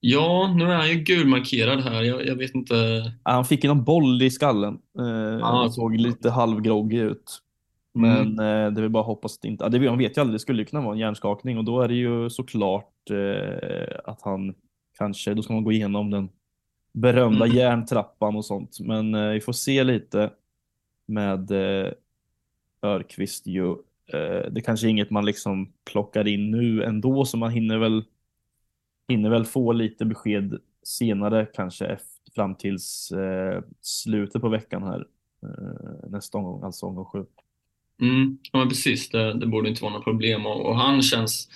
[0.06, 2.02] Ja, nu är han ju gulmarkerad här.
[2.04, 2.76] Jag, jag vet inte.
[3.24, 4.80] Han fick ju någon boll i skallen.
[5.00, 7.40] Eh, Ah, såg lite halvgroggig ut.
[7.94, 9.64] Men eh, det väl bara hoppas det inte...
[9.64, 11.82] Ja, det, man vet ju aldrig, det skulle ju kunna vara en hjärnskakning och då
[11.82, 14.54] är det ju såklart eh, att han
[14.98, 16.30] kanske, då ska man gå igenom den
[16.94, 17.58] berömda Mm.
[17.58, 18.78] järntrappan och sånt.
[18.80, 20.30] Men eh, vi får se lite
[21.06, 21.92] med eh,
[22.82, 23.70] Örqvist ju.
[24.14, 28.04] Eh, det kanske är inget man liksom plockar in nu ändå, så man hinner väl,
[29.08, 35.06] hinner väl få lite besked senare, kanske efter, fram tills eh, slutet på veckan här.
[35.44, 37.26] Eh, nästa omgång, alltså omgång sju.
[38.02, 39.10] Mm, ja, precis.
[39.10, 40.46] Det, det borde inte vara något problem.
[40.46, 41.50] Och, och han känns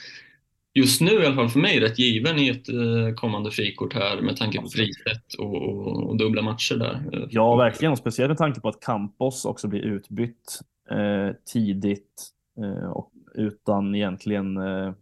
[0.74, 4.22] just nu i alla fall för mig rätt given i ett eh, kommande frikort här
[4.22, 7.28] med tanke på friset och, och, och dubbla matcher där.
[7.30, 7.92] Ja, verkligen.
[7.92, 10.60] Och speciellt med tanke på att Campos också blir utbytt
[10.92, 14.94] eh, tidigt eh, och utan egentligen eh,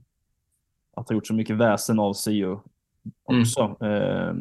[0.95, 2.57] att ha gjort så mycket väsen av sig ju
[3.23, 3.85] också.
[3.85, 4.33] Eh,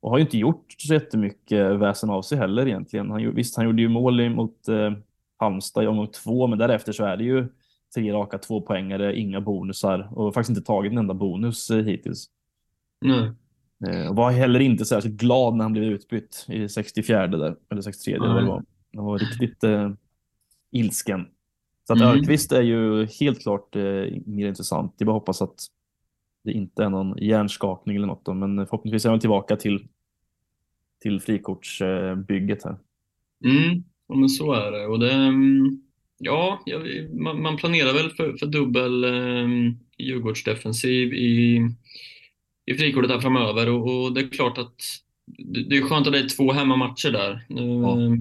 [0.00, 3.10] och har ju inte gjort så jättemycket väsen av sig heller egentligen.
[3.10, 4.92] Han, visst, han gjorde ju mål mot eh,
[5.36, 7.48] Halmstad i omgång två, men därefter så är det ju
[7.94, 12.26] tre raka tvåpoängare, inga bonusar och faktiskt inte tagit en enda bonus eh, hittills.
[13.78, 14.08] Nej.
[14.08, 18.14] Och var heller inte särskilt glad när han blev utbytt i 64 där, eller 63
[18.14, 18.64] eller vad det var.
[18.94, 19.90] Han var riktigt eh,
[20.70, 21.26] ilsken.
[21.88, 22.18] Så att Mm.
[22.18, 23.82] Örqvist är ju helt klart eh,
[24.26, 24.94] mer intressant.
[24.98, 25.66] Jag bara hoppas att
[26.44, 28.24] det inte är någon hjärnskakning eller något.
[28.24, 28.34] Då.
[28.34, 29.88] Men förhoppningsvis är han tillbaka till,
[31.02, 32.76] till frikortsbygget här.
[33.44, 34.86] Mm, ja, men så är det.
[34.86, 35.82] Och det mm,
[36.18, 36.64] ja,
[37.12, 39.48] man, man planerar väl för, för dubbel eh,
[39.98, 41.60] Djurgårdsdefensiv i,
[42.66, 43.70] i frikortet här framöver.
[43.70, 44.76] Och, och det är klart att
[45.26, 47.44] det, det är skönt att det är två hemmamatcher där.
[47.48, 48.00] Ja.
[48.00, 48.12] eh,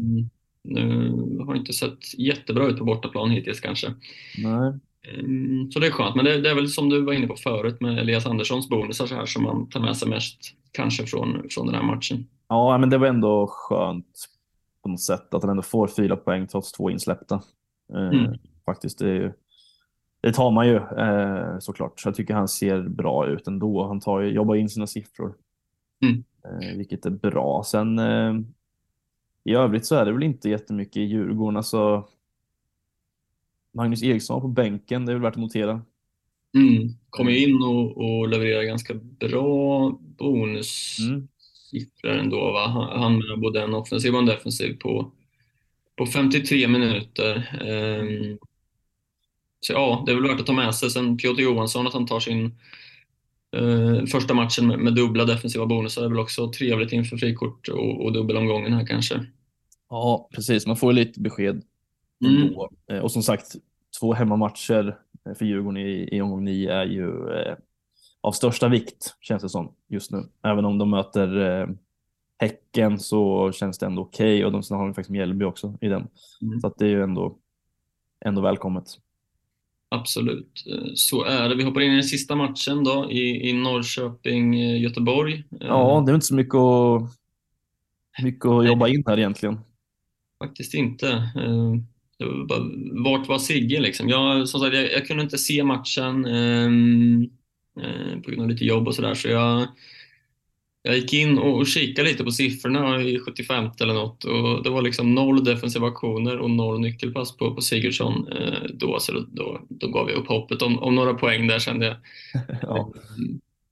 [0.67, 1.09] nu
[1.45, 3.93] har det inte sett jättebra ut på bortaplan hittills kanske.
[4.37, 4.73] Nej.
[5.19, 7.35] Mm, Så det är skönt, men det, det är väl som du var inne på
[7.35, 10.37] förut med Elias Anderssons bonusar så här som man tar med sig mest
[10.71, 12.27] kanske från, från den här matchen.
[12.49, 14.05] Ja, men det var ändå skönt
[14.83, 17.41] på något sätt att han ändå får fyra poäng trots två insläppta.
[17.93, 18.37] Eh, Mm.
[18.65, 19.31] Faktiskt, det, är ju,
[20.21, 21.99] det tar man ju eh, såklart.
[21.99, 23.87] Så jag tycker han ser bra ut ändå.
[23.87, 25.33] Han tar, ju- jobbar in sina siffror,
[26.05, 26.23] Mm.
[26.45, 27.63] eh, vilket är bra.
[27.65, 28.33] Sen eh,
[29.47, 31.57] i övrigt så är det väl inte jättemycket i Djurgården.
[31.57, 32.07] Alltså,
[33.73, 35.81] Magnus Eriksson på bänken, det är väl värt att notera.
[36.55, 36.89] Mm.
[37.09, 41.27] Kommer ju in och, och levererar ganska bra bonussiffror
[42.03, 42.19] Mm.
[42.19, 42.51] ändå.
[42.51, 42.67] Va?
[42.67, 45.11] Han, han med både en offensiv och en defensiv på,
[45.95, 47.61] på 53 minuter.
[47.67, 48.37] Ehm,
[49.59, 50.89] så ja, det är väl värt att ta med sig.
[50.89, 52.45] Sen Piotr Johansson, att han tar sin
[53.51, 58.05] eh, första matchen med, med dubbla defensiva bonusar är väl också trevligt inför frikort och,
[58.05, 59.25] och dubbelomgången här kanske.
[59.89, 60.67] Ja, precis.
[60.67, 61.63] Man får lite besked
[62.25, 62.53] Mm.
[62.91, 63.55] Eh, Och som sagt,
[63.99, 64.97] två hemmamatcher.
[65.37, 67.55] för Djurgården i, i omgång nio är ju eh,
[68.21, 70.23] av största vikt, känns det som just nu.
[70.43, 71.67] Även om de möter eh,
[72.39, 74.45] Häcken så känns det ändå okej okay.
[74.45, 76.07] och de sen har de faktiskt Mjällby också i den.
[76.41, 76.59] Mm.
[76.59, 77.37] Så att det är ju ändå,
[78.25, 78.85] ändå välkommet.
[79.89, 81.55] Absolut, eh, så är det.
[81.55, 85.33] Vi hoppar in i den sista matchen då i, i Norrköping-Göteborg.
[85.33, 87.11] Eh, ja, det är inte så mycket att,
[88.23, 89.59] mycket att jobba in här egentligen.
[90.43, 91.07] Faktiskt inte.
[91.09, 91.75] Eh,
[92.91, 94.09] vart var Sigge liksom?
[94.09, 96.69] Jag, som sagt, jag, jag kunde inte se matchen eh,
[98.23, 99.67] på grund av lite jobb och sådär, så jag
[100.87, 104.81] jag gick in och kikade lite på siffrorna i 75 eller något och det var
[104.81, 109.87] liksom noll defensiva aktioner och noll nyckelpass på, på Sigurdsson eh, då, så då, då
[109.87, 111.95] gav jag upp hoppet om, om några poäng där kände jag.
[112.61, 112.93] ja.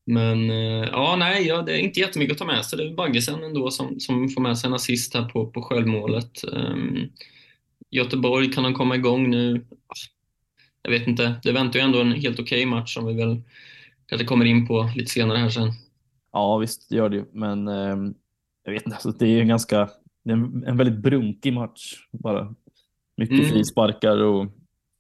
[0.06, 2.78] Men eh, ja, nej, ja, det är inte jättemycket att ta med sig.
[2.78, 6.44] Det är Baggesen ändå som, som får med sig en assist här på, på självmålet.
[6.52, 7.10] Um,
[7.90, 9.66] Göteborg, kan de komma igång nu?
[10.82, 11.36] Jag vet inte.
[11.44, 13.42] Det väntar ju ändå en helt okej okay match som vi väl
[14.06, 15.72] kanske kommer in på lite senare här sen.
[16.32, 17.98] Ja, visst gör det men eh,
[18.64, 19.90] jag vet inte, alltså, det är en ganska,
[20.24, 22.56] det en, en väldigt brunkig match bara.
[23.18, 23.52] Mycket mm.
[23.52, 24.48] frisparkar och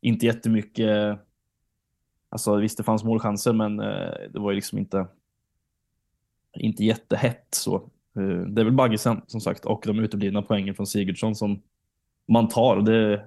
[0.01, 1.19] inte jättemycket,
[2.35, 5.07] alltså visst det fanns målchanser men eh, det var ju liksom inte,
[6.57, 7.75] inte jättehett så.
[8.15, 11.61] Eh, det är väl Baggesen som sagt och de uteblivna poängen från Sigurdsson som
[12.27, 12.81] man tar.
[12.81, 13.25] Det,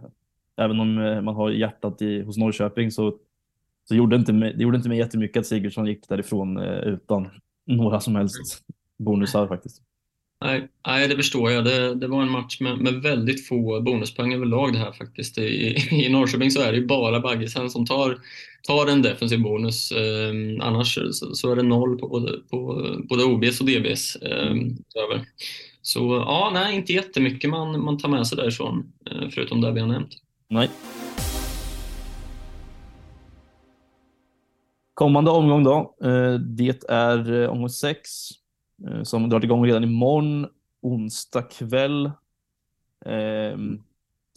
[0.57, 3.15] även om eh, man har hjärtat i, hos Norrköping så,
[3.89, 7.29] så gjorde inte, det gjorde inte mig jättemycket att Sigurdsson gick därifrån eh, utan
[7.67, 8.65] några som helst
[8.99, 9.83] bonusar faktiskt.
[10.41, 11.65] Nej, nej det förstår jag.
[11.65, 15.39] Det, det var en match med, med, väldigt få bonuspoäng överlag det här faktiskt.
[15.39, 18.19] I, I Norrköping så är det ju bara Baggesen som tar,
[18.69, 19.93] tar en defensiv bonus.
[19.93, 24.17] Eh, annars så, så, är det noll på både, på både OBs och DBs.
[24.17, 24.55] Eh,
[25.83, 29.81] så ja, nej, inte jättemycket man, man tar med sig därifrån, eh, förutom det vi
[29.81, 30.11] har nämnt.
[30.49, 30.71] Nej.
[34.95, 38.11] Kommande omgång då, eh, det är eh, omgång 6
[38.89, 40.47] eh, som drar igång redan imorgon,
[40.83, 42.11] onsdag kväll.
[43.07, 43.83] Ehm,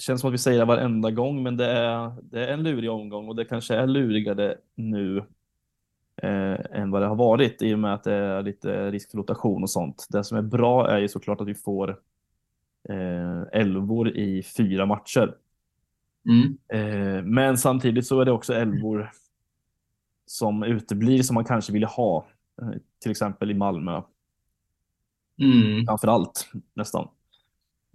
[0.02, 2.92] Känns som att vi säger det varenda gång, men det är, det är en lurig
[2.92, 5.18] omgång och det kanske är lurigare nu
[6.16, 9.18] eh, än vad det har varit i och med att det är lite risk för
[9.18, 10.08] rotation och sånt.
[10.10, 11.90] Det som är bra är ju såklart att vi får
[12.90, 15.36] eh, elvor i fyra matcher.
[16.26, 16.58] Mm.
[16.68, 19.12] Eh, men samtidigt så är det också elvor
[20.26, 22.26] som uteblir som man kanske ville ha,
[22.62, 24.02] eh, till exempel i Malmö.
[25.42, 25.86] Mm.
[25.86, 27.08] Framför allt nästan.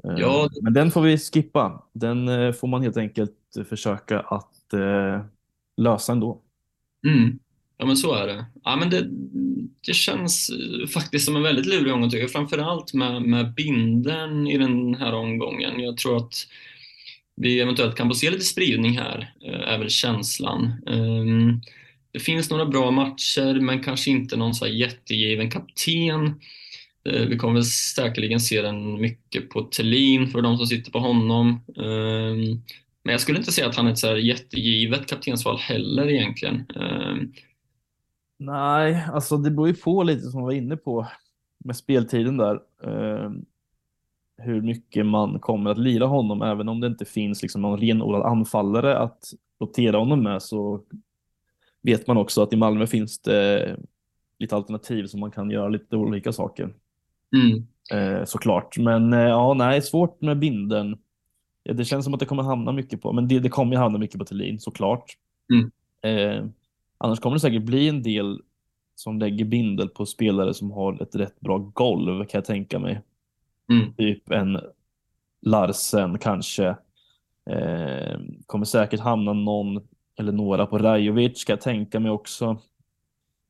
[0.04, 0.48] Eh, ja.
[0.62, 1.82] Men den får vi skippa.
[1.92, 3.32] Den eh, får man helt enkelt
[3.68, 5.24] försöka att eh,
[5.76, 6.40] lösa ändå.
[7.06, 7.38] Mm.
[7.78, 8.44] Ja men så är det.
[8.64, 9.06] Ja, men det,
[9.86, 10.50] det känns
[10.94, 12.32] faktiskt som en väldigt lurig omgång tycker jag.
[12.32, 15.80] Framförallt med, med binden i den här omgången.
[15.80, 16.34] Jag tror att
[17.36, 20.72] vi eventuellt kan få se lite spridning här, är väl känslan.
[20.86, 21.60] Um,
[22.16, 26.40] det finns några bra matcher, men kanske inte någon så jättegiven kapten.
[27.06, 31.48] Eh, vi kommer säkerligen se den mycket på Tellin för de som sitter på honom.
[31.76, 32.62] Ehm,
[33.02, 36.64] men jag skulle inte säga att han är ett så jättegivet kaptensval heller egentligen.
[36.76, 37.32] Ehm.
[38.38, 41.06] Nej, alltså det beror ju på lite som man var inne på
[41.64, 42.60] med speltiden där.
[42.84, 43.44] Ehm,
[44.38, 48.22] hur mycket man kommer att lira honom, även om det inte finns liksom någon renodlad
[48.22, 50.82] anfallare att rotera honom med så
[51.82, 53.76] vet man också att i Malmö finns det eh,
[54.38, 56.74] lite alternativ som man kan göra lite olika saker.
[57.36, 57.66] Mm.
[57.92, 58.78] Eh, såklart.
[58.78, 60.98] Men eh, ja, nej, svårt med binden.
[61.62, 63.98] Ja, det känns som att det kommer hamna mycket på, men det, det kommer hamna
[63.98, 65.04] mycket på Thelin såklart.
[65.52, 65.70] Mm.
[66.02, 66.44] Eh,
[66.98, 68.40] annars kommer det säkert bli en del
[68.94, 73.02] som lägger bindel på spelare som har ett rätt bra golv kan jag tänka mig.
[73.70, 73.92] Mm.
[73.94, 74.60] Typ en
[75.42, 76.66] Larsen kanske.
[77.50, 79.80] Eh, kommer säkert hamna någon
[80.18, 82.58] eller några på Rajovic ska jag tänka mig också.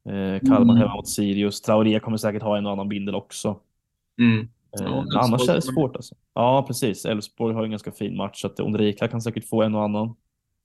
[0.09, 0.77] Eh, Kalmar mm.
[0.77, 1.61] hemma mot Sirius.
[1.61, 3.61] Traoré kommer säkert ha en och annan bindel också.
[4.19, 4.41] Mm.
[4.81, 6.15] Eh, ja, annars är det svårt alltså.
[6.35, 7.05] Ja, precis.
[7.05, 10.15] Elfsborg har en ganska fin match så att Ondrejka kan säkert få en och annan.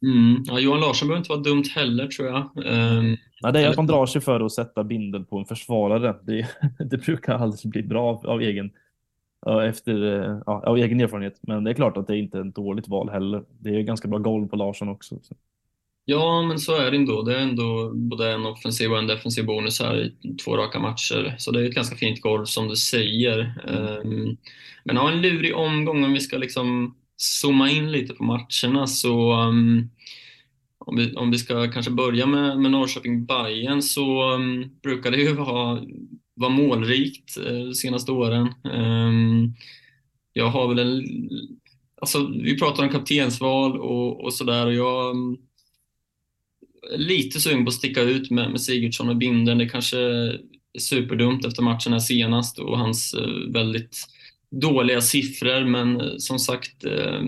[0.05, 0.43] Mm.
[0.45, 2.37] Ja, Johan Larsson behöver inte vara dumt heller tror jag.
[2.55, 6.15] Um, ja, det är att man drar sig för att sätta bindel på en försvarare.
[6.23, 6.47] Det,
[6.89, 8.71] det brukar aldrig bli bra av, av egen
[9.63, 9.97] efter,
[10.45, 11.39] ja, av egen erfarenhet.
[11.41, 13.43] Men det är klart att det är inte är ett dåligt val heller.
[13.59, 15.19] Det är ganska bra golv på Larsson också.
[15.21, 15.35] Så.
[16.12, 17.22] Ja, men så är det ändå.
[17.22, 21.36] Det är ändå både en offensiv och en defensiv bonus här i två raka matcher.
[21.38, 23.39] Så det är ett ganska fint golv som du säger.
[23.68, 24.38] Um,
[24.84, 29.34] men ja, en lurig omgång om vi ska liksom zooma in lite på matcherna så
[29.34, 29.89] um,
[30.78, 35.18] om, vi, om vi ska kanske börja med, med norrköping bayern så um, brukar det
[35.18, 35.82] ju vara,
[36.36, 38.47] vara målrikt uh, de senaste åren.
[40.34, 41.03] jag har väl en...
[42.01, 45.16] Alltså, vi pratar om kaptensval och, och sådär och jag
[46.89, 49.57] lite sugen på att sticka ut med, med Sigurdsson och Binden.
[49.57, 50.41] Det kanske är
[50.79, 53.97] superdumt efter matchen här senast och hans eh, väldigt
[54.51, 57.21] dåliga siffror, men eh, som sagt, eh,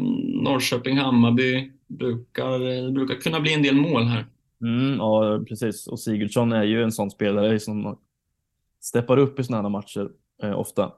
[0.43, 4.25] Norrköping-Hammarby brukar, brukar kunna bli en del mål här.
[4.61, 5.87] Mm, ja, precis.
[5.87, 7.97] Och Sigurdsson är ju en sån spelare som
[8.81, 10.09] steppar upp i sådana här matcher
[10.43, 10.91] eh, ofta.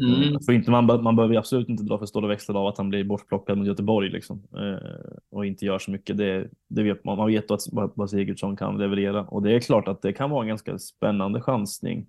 [0.00, 0.40] Mm.
[0.40, 3.04] För inte, man, man behöver absolut inte dra för stora växlar av att han blir
[3.04, 6.16] bortplockad mot Göteborg liksom, eh, och inte gör så mycket.
[6.16, 9.88] Det, det vet man, man vet att vad Sigurdsson kan leverera och det är klart
[9.88, 12.06] att det kan vara en ganska spännande chansning.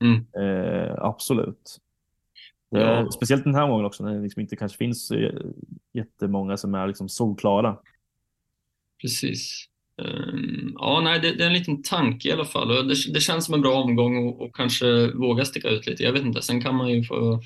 [0.00, 0.26] Mm.
[0.46, 1.80] Eh, absolut.
[2.70, 3.10] Ja.
[3.10, 5.12] Speciellt den här gången också när det liksom inte kanske finns
[5.92, 7.76] jättemånga som är liksom solklara.
[9.00, 9.68] Precis.
[10.02, 12.70] Um, ja, nej, det, det, är en liten tanke i alla fall.
[12.70, 16.02] Och det, det känns som en bra omgång och, och, kanske våga sticka ut lite.
[16.02, 17.40] Jag vet inte, sen kan man ju få,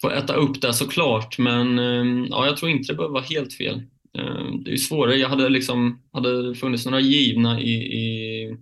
[0.00, 1.38] få äta upp det såklart.
[1.38, 3.82] Men um, ja, jag tror inte det behöver vara helt fel.
[4.18, 5.16] Um, det är ju svårare.
[5.16, 8.56] Jag hade liksom, hade det funnits några givna i, i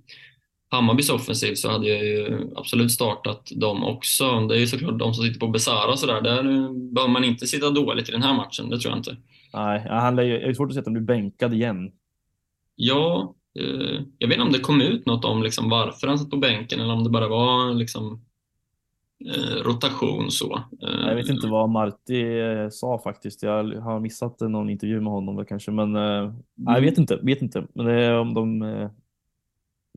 [0.70, 4.40] Hammarbys offensiv så hade jag ju absolut startat dem också.
[4.40, 6.20] Det är ju såklart de som sitter på Besara och sådär.
[6.20, 6.42] Där
[6.94, 9.16] behöver man inte sitta dåligt i den här matchen, det tror jag inte.
[9.52, 11.92] Nej, han är, det är svårt att se att han blir bänkad igen.
[12.76, 16.30] Ja, eh, jag vet inte om det kom ut något om liksom varför han satt
[16.30, 18.24] på bänken eller om det bara var liksom,
[19.24, 20.54] eh, rotation så.
[20.82, 22.24] Eh, jag vet inte vad Marti
[22.70, 23.42] sa faktiskt.
[23.42, 26.34] Jag har missat någon intervju med honom kanske, men mm.
[26.56, 27.18] jag vet inte.
[27.22, 27.66] Vet inte.
[27.74, 28.64] Men det är om de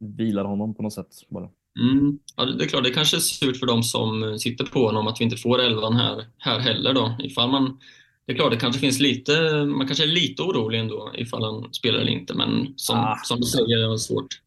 [0.01, 1.49] vilar honom på något sätt bara.
[1.79, 2.19] Mm.
[2.35, 5.19] Ja, det är klart, det kanske är surt för de som sitter på honom att
[5.19, 7.15] vi inte får elvan här, här heller då.
[7.19, 7.79] Ifall man
[8.25, 11.73] det är klart, det kanske finns lite, man kanske är lite orolig ändå ifall han
[11.73, 13.19] spelar eller inte, men som, ah.
[13.23, 14.41] som du säger, jag har svårt,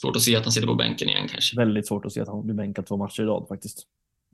[0.00, 1.56] svårt att se att han sitter på bänken igen kanske.
[1.56, 3.86] Väldigt svårt att se att han blir bänkad två matcher i rad faktiskt.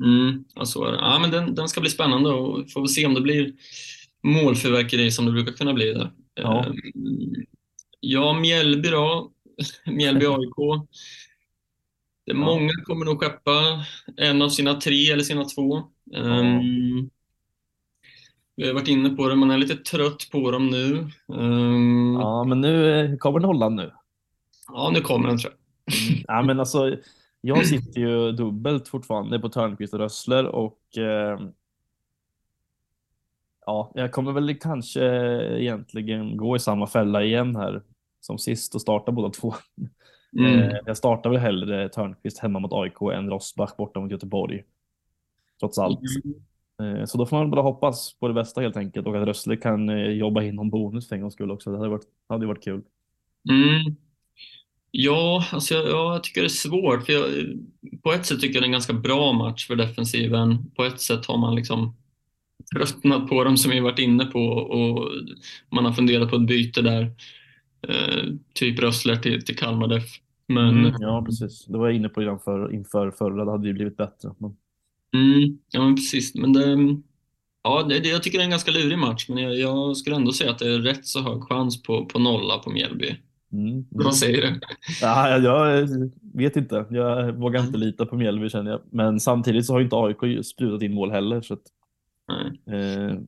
[0.05, 0.99] Mm, ja, så är det.
[0.99, 3.53] Ja, men den, den ska bli spännande och får vi se om det blir
[4.23, 6.11] målfyrverkeri som det brukar kunna bli där.
[6.35, 6.75] Ja, ehm,
[8.01, 9.31] ja Mjällby då.
[9.87, 10.87] Mjällby AIK.
[12.27, 12.45] Det är ja.
[12.45, 13.85] Många kommer nog skeppa
[14.17, 15.83] en av sina tre eller sina två.
[16.05, 16.19] Ja.
[16.19, 17.11] Um,
[18.61, 21.09] vi har varit inne på det, man är lite trött på dem nu.
[21.27, 22.15] Um...
[22.21, 23.93] Ja, men nu eh, kommer nollan nu.
[24.69, 25.95] Ja, nu kommer den tror jag.
[26.11, 26.25] Mm.
[26.29, 26.97] Ja, men alltså,
[27.41, 31.41] jag sitter ju dubbelt fortfarande på Törnqvist och Rössler och eh,
[33.67, 35.05] ja, jag kommer väl kanske
[35.59, 37.83] egentligen gå i samma fälla igen här
[38.21, 39.55] som sist och starta båda två.
[40.39, 40.61] Mm.
[40.61, 44.63] Eh, jag startar väl hellre Törnqvist hemma mot AIK än Rosbach borta mot Göteborg.
[45.61, 46.01] Trots allt.
[46.25, 46.45] Mm.
[46.81, 49.57] Eh, så då får man bara hoppas på det bästa helt enkelt och att Rössle
[49.57, 51.71] kan eh, jobba in någon bonus för en gångs skull också.
[51.71, 52.83] Det hade varit, hade varit kul.
[53.51, 53.97] Mm.
[54.91, 57.07] Ja, alltså jag, jag, tycker det är svårt.
[57.07, 57.25] För jag,
[58.03, 60.71] på ett sätt tycker jag det är en ganska bra match för defensiven.
[60.77, 61.97] På ett sätt har man liksom
[62.75, 65.11] tröttnat på dem som vi varit inne på och
[65.71, 67.13] man har funderat på ett byte där.
[67.89, 68.25] Eh,
[68.55, 70.05] typ Rössler till, till Kalmar Def.
[70.47, 71.65] Men, mm, ja, precis.
[71.65, 73.45] Det var jag inne på redan för, inför förra.
[73.45, 74.35] Det hade ju blivit bättre.
[74.39, 74.57] Men...
[75.15, 76.35] Mm, ja, men precis.
[76.35, 76.77] Men det,
[77.63, 80.33] ja, det, jag tycker det är en ganska lurig match, men jag, jag, skulle ändå
[80.33, 83.17] säga att det är rätt så hög chans på, på nolla på Mjällby.
[83.53, 83.87] Mm.
[83.91, 84.61] Vad säger du?
[85.01, 85.89] Ja, jag
[86.35, 86.87] vet inte.
[86.91, 88.81] Jag vågar inte lita på Mjällby känner jag.
[88.91, 91.41] Men samtidigt så har inte AIK sprutat in mål heller.
[91.41, 91.63] Så att,
[92.67, 93.19] eh,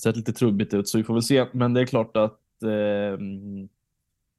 [0.00, 1.46] sett lite trubbigt ut, så vi får väl se.
[1.52, 3.18] Men det är klart att eh,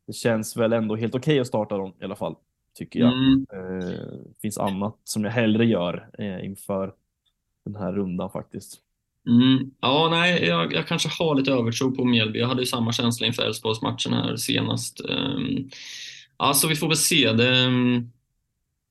[0.07, 2.35] det känns väl ändå helt okej okay att starta dem i alla fall
[2.75, 3.13] tycker jag.
[3.13, 3.45] Mm.
[3.53, 3.99] Eh,
[4.41, 6.93] finns annat som jag hellre gör eh, inför
[7.65, 8.81] den här rundan faktiskt.
[9.27, 9.71] Mm.
[9.79, 12.39] Ja, nej, jag, jag, kanske har lite övertro på Mjällby.
[12.39, 15.01] Jag hade ju samma känsla inför Elfsborgsmatchen här senast.
[15.09, 15.69] Um,
[16.37, 17.31] alltså, vi får väl se.
[17.31, 18.11] Det, um,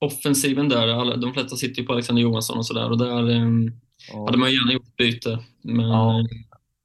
[0.01, 3.73] offensiven där, alla, de flesta sitter ju på Alexander Johansson och sådär och där um,
[4.13, 4.25] ja.
[4.25, 5.39] hade man gärna gjort byte.
[5.63, 6.25] Men, ja.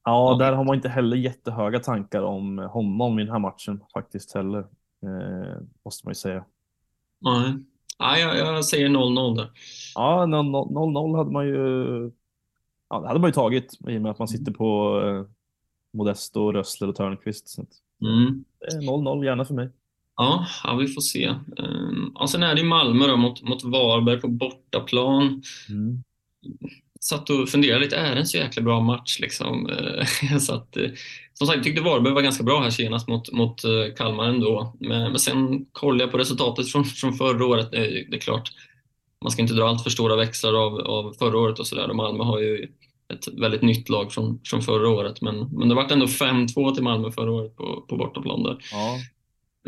[0.03, 4.33] Ja, där har man inte heller jättehöga tankar om honom i den här matchen faktiskt
[4.33, 4.59] heller.
[5.03, 6.45] Eh, måste man ju säga.
[7.19, 7.53] Nej,
[7.99, 9.51] Nej jag, jag säger 0-0 där.
[9.95, 12.11] Ja, 0-0 hade man ju
[12.89, 15.25] ja, det hade man ju tagit i och med att man sitter på eh,
[15.97, 17.57] Modesto, Rössler och Törnqvist.
[18.01, 18.43] Mm.
[18.81, 19.69] 0-0 gärna för mig.
[20.15, 21.35] Ja, ja, vi får se.
[21.57, 25.41] Um, och sen är det Malmö då, mot, mot Varberg på bortaplan.
[25.69, 26.03] Mm
[26.99, 29.19] satt och funderade lite, är det en så jäkla bra match?
[29.19, 29.69] Liksom?
[29.69, 30.89] Eh, så att, eh,
[31.33, 34.75] som sagt, jag tyckte Varberg var ganska bra här senast mot, mot eh, Kalmar ändå.
[34.79, 37.71] Men, men sen kollade jag på resultatet från, från förra året.
[37.71, 37.77] Det,
[38.09, 38.51] det är klart,
[39.23, 41.93] man ska inte dra allt för stora växlar av, av förra året och sådär.
[41.93, 42.67] Malmö har ju
[43.13, 45.21] ett väldigt nytt lag från, från förra året.
[45.21, 48.57] Men, men det vart ändå 5-2 till Malmö förra året på, på bortaplan där.
[48.71, 48.97] Ja.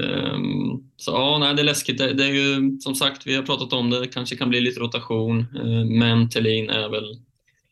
[0.02, 1.97] Um, så ja, nej, det är läskigt.
[1.97, 4.62] Det, det, är ju som sagt, vi har pratat om det, det kanske kan bli
[4.62, 5.39] lite rotation.
[5.39, 7.20] Uh, men Thelin är väl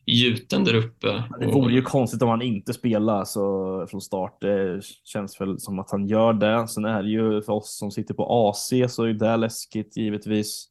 [0.06, 1.24] gjuten där uppe.
[1.40, 3.40] Det vore ju konstigt om han inte spelar alltså,
[3.90, 4.40] från start.
[4.40, 6.68] Det känns väl som att han gör det.
[6.68, 10.66] Sen är det ju för oss som sitter på AC så är det läskigt givetvis.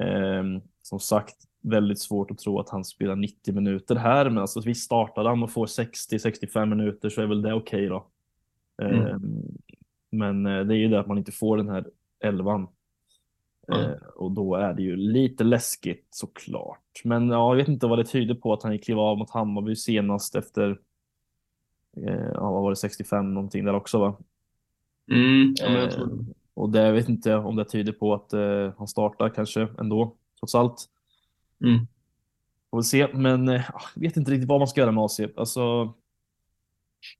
[0.00, 0.44] Eh,
[0.82, 4.74] som sagt, väldigt svårt att tro att han spelar 90 minuter här, men alltså vi
[4.74, 8.06] startar han och får 60-65 minuter så är väl det okej okay då.
[8.82, 9.22] Mm.
[10.12, 11.86] Eh, men det är ju det att man inte får den här
[12.24, 12.68] elvan.
[13.72, 13.98] Mm.
[14.16, 17.00] och då är det ju lite läskigt såklart.
[17.04, 19.76] Men ja, jag vet inte vad det tyder på att han kliva av mot Hammarby
[19.76, 20.80] senast efter,
[21.96, 24.16] eh, ja, vad var det, 65 någonting där också va?
[25.10, 26.04] Mm, ja, eh,
[26.54, 30.16] och det jag vet inte om det tyder på att eh, han startar kanske ändå,
[30.40, 30.86] trots allt.
[31.64, 31.86] Mm.
[32.70, 35.20] Får vi se, men eh, jag vet inte riktigt vad man ska göra med AC.
[35.36, 35.94] Alltså,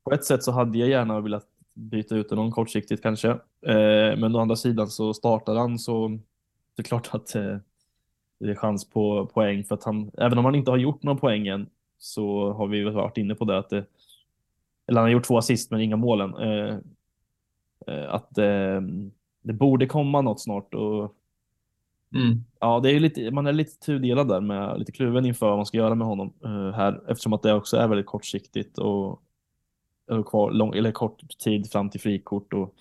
[0.05, 1.47] på ett sätt så hade jag gärna velat
[1.79, 3.31] byta ut honom kortsiktigt kanske.
[3.67, 6.19] Eh, men å andra sidan så startar han så
[6.77, 7.57] det är klart att eh,
[8.41, 11.19] det är chans på poäng för att han, även om han inte har gjort någon
[11.19, 11.67] poäng än,
[11.99, 13.85] så har vi varit inne på det att det,
[14.87, 16.35] eller han har gjort två assist men inga målen.
[16.35, 16.77] Eh,
[17.87, 18.81] eh, att eh,
[19.43, 21.15] det borde komma något snart och
[22.15, 22.45] mm.
[22.61, 25.67] ja, det är lite, man är lite tudelad där med lite kluven inför vad man
[25.67, 29.23] ska göra med honom eh, här eftersom att det också är väldigt kortsiktigt och
[30.27, 32.75] kvar lång, eller kort tid fram till frikort och,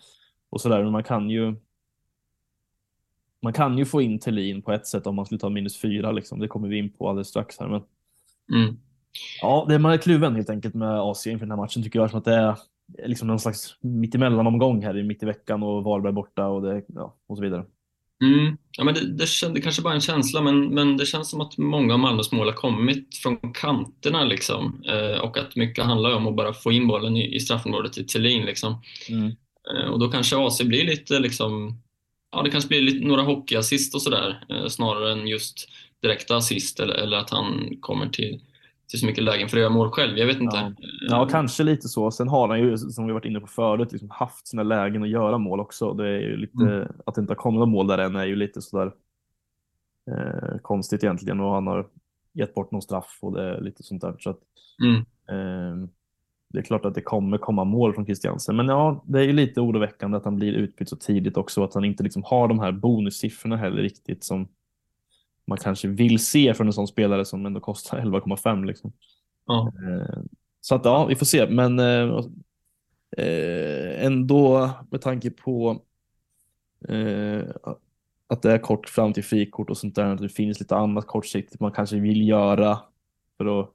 [0.50, 0.84] och sådär.
[0.84, 1.56] Men man kan ju
[3.42, 6.12] man kan ju få in Thelin på ett sätt om man skulle ta minus fyra.
[6.12, 6.40] Liksom.
[6.40, 7.60] Det kommer vi in på alldeles strax.
[7.60, 7.82] Här, men...
[8.54, 8.78] Mm.
[9.42, 12.10] Ja, det man är kluven helt enkelt med AC inför den här matchen tycker jag.
[12.10, 12.58] Som att det är
[13.06, 17.16] liksom någon slags mittemellan omgång här mitt i veckan och Varberg borta och, det, ja,
[17.28, 17.66] och så vidare.
[18.24, 18.58] Mm.
[18.78, 21.42] Ja, men det, det, det kanske bara är en känsla, men, men det känns som
[21.42, 24.24] att många av Malmös mål har kommit från kanterna.
[24.24, 24.84] Liksom.
[24.88, 28.08] Eh, och att mycket handlar om att bara få in bollen i, i straffområdet till
[28.08, 28.46] Thelin.
[28.46, 28.82] Liksom.
[29.10, 29.32] Mm.
[29.72, 31.82] Eh, och då kanske AC blir lite liksom,
[32.32, 35.70] ja, det kanske blir lite, några hockeyassist och sådär eh, snarare än just
[36.02, 38.42] direkta assist eller, eller att han kommer till,
[38.88, 40.18] till så mycket lägen för att göra mål själv.
[40.18, 40.58] Jag vet inte.
[40.58, 40.72] Ja.
[41.10, 42.12] ja, kanske lite så.
[42.12, 45.10] Sen har han ju, som vi varit inne på förut, liksom haft sina lägen att
[45.10, 45.94] göra mål också.
[45.94, 46.88] Det är ju lite, mm.
[47.06, 48.92] Att det inte har kommit några mål där än är ju lite sådär
[50.12, 51.40] eh, konstigt egentligen.
[51.40, 51.88] Och han har
[52.34, 54.16] gett bort någon straff och det är lite sånt där.
[54.20, 54.40] Så att,
[54.84, 54.96] mm.
[55.30, 55.90] eh,
[56.54, 59.34] det är klart att det kommer komma mål från Christiansen, men ja, det är ju
[59.34, 62.60] lite oroväckande att han blir utbytt så tidigt också, att han inte liksom har de
[62.60, 64.48] här bonussiffrorna heller riktigt som
[65.48, 68.94] man kanske vill se från en sån spelare som ändå kostar 11,5 liksom.
[69.46, 69.74] Ja.
[69.88, 70.20] Eh,
[70.62, 72.20] så att ja, vi får se, men eh,
[73.18, 75.82] eh, ändå med tanke på
[78.28, 81.08] att det är kort fram till frikort och sånt där, att det finns lite annat
[81.08, 82.80] kortsiktigt man kanske vill göra
[83.38, 83.70] för att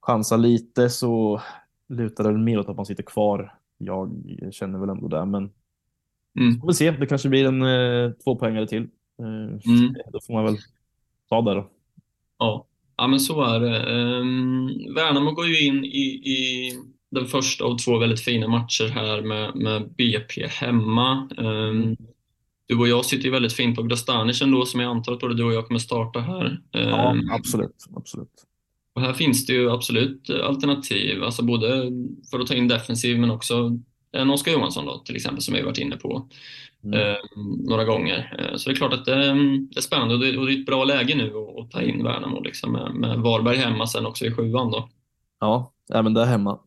[0.00, 1.40] chansa lite så
[1.88, 3.54] lutar det mer åt att man sitter kvar.
[3.78, 5.50] Jag känner väl ändå det, men
[6.38, 6.60] mm.
[6.60, 6.90] får vi se.
[6.90, 8.88] Det kanske blir en eh, tvåpoängare till.
[9.22, 9.94] Eh, mm.
[10.12, 10.56] Då får man väl
[11.28, 11.70] ta det då.
[12.38, 12.66] Ja,
[12.96, 13.92] ja men så är det.
[13.92, 16.72] Um, Värnamo går ju in i, i
[17.10, 21.28] den första av två väldigt fina matcher här med, med BP hemma.
[21.38, 21.96] Um, mm.
[22.66, 25.34] Du och jag sitter ju väldigt fint på Grastanic ändå, som jag antar att både
[25.34, 26.60] du och jag kommer starta här.
[26.70, 27.86] Ja, absolut.
[27.96, 28.46] absolut.
[28.94, 31.90] Och här finns det ju absolut alternativ, alltså både
[32.30, 33.78] för att ta in defensiv men också
[34.12, 36.28] en Oskar Johansson då, till exempel som vi varit inne på
[36.84, 36.98] mm.
[36.98, 37.16] eh,
[37.68, 38.36] några gånger.
[38.38, 39.14] Eh, så det är klart att det,
[39.70, 42.04] det är spännande och det, och det, är ett bra läge nu att, ta in
[42.04, 44.88] Värnamo liksom, med, med Varberg hemma sen också i sjuan då.
[45.40, 46.58] Ja, även där hemma.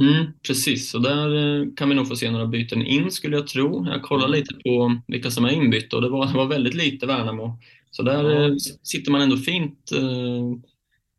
[0.00, 3.46] Mm, precis, och där eh, kan vi nog få se några byten in skulle jag
[3.46, 3.86] tro.
[3.86, 4.40] Jag kollade mm.
[4.40, 7.58] lite på vilka som är inbytta och det var, det var väldigt lite Värnamo.
[7.90, 8.58] Så där ja.
[8.82, 9.90] Sitter man ändå fint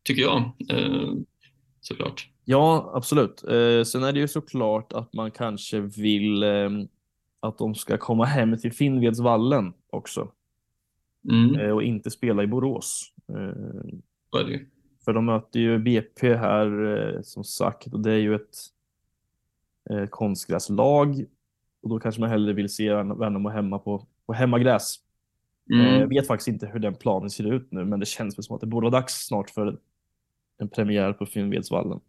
[0.03, 0.51] tycker jag.
[1.81, 2.27] Såklart.
[2.45, 3.43] Ja, absolut.
[3.87, 6.43] Sen är det ju såklart att man kanske vill
[7.47, 10.31] att de ska komma hem till Finnvedsvallen också.
[11.31, 11.73] Mm.
[11.73, 13.13] Och inte spela i Borås.
[14.29, 14.65] Vad är det?
[15.05, 18.55] För de möter ju BP här som sagt och det är ju ett
[20.09, 21.25] konstgräslag.
[21.81, 24.95] Och då kanske man hellre vill se Värnamo hemma på, på hemmagräs.
[25.73, 25.99] Mm.
[25.99, 28.61] Jag vet faktiskt inte hur den planen ser ut nu, men det känns som att
[28.61, 29.79] det borde vara dags snart för
[30.57, 31.99] en premiär på Finnvedsvallen.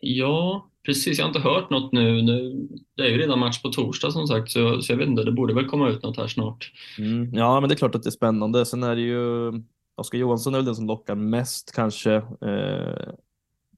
[0.00, 1.18] Ja, precis.
[1.18, 2.22] Jag har inte hört något nu.
[2.22, 2.68] nu.
[2.94, 5.32] Det är ju redan match på torsdag som sagt, så, så jag vet inte, det
[5.32, 6.72] borde väl komma ut något här snart.
[6.98, 8.66] Mm, ja, men det är klart att det är spännande.
[8.66, 9.52] Sen är det ju
[9.96, 12.14] Oskar Johansson är väl den som lockar mest kanske.
[12.40, 13.14] Eh,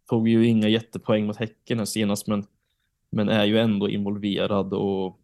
[0.08, 2.46] tog ju inga jättepoäng mot Häcken här senast, men,
[3.10, 5.20] men är ju ändå involverad och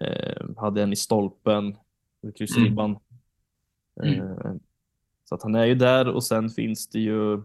[0.00, 1.76] eh, hade en i stolpen,
[2.36, 2.98] kryssribban.
[4.02, 4.20] Mm.
[4.20, 4.52] Eh,
[5.24, 7.42] så att han är ju där och sen finns det ju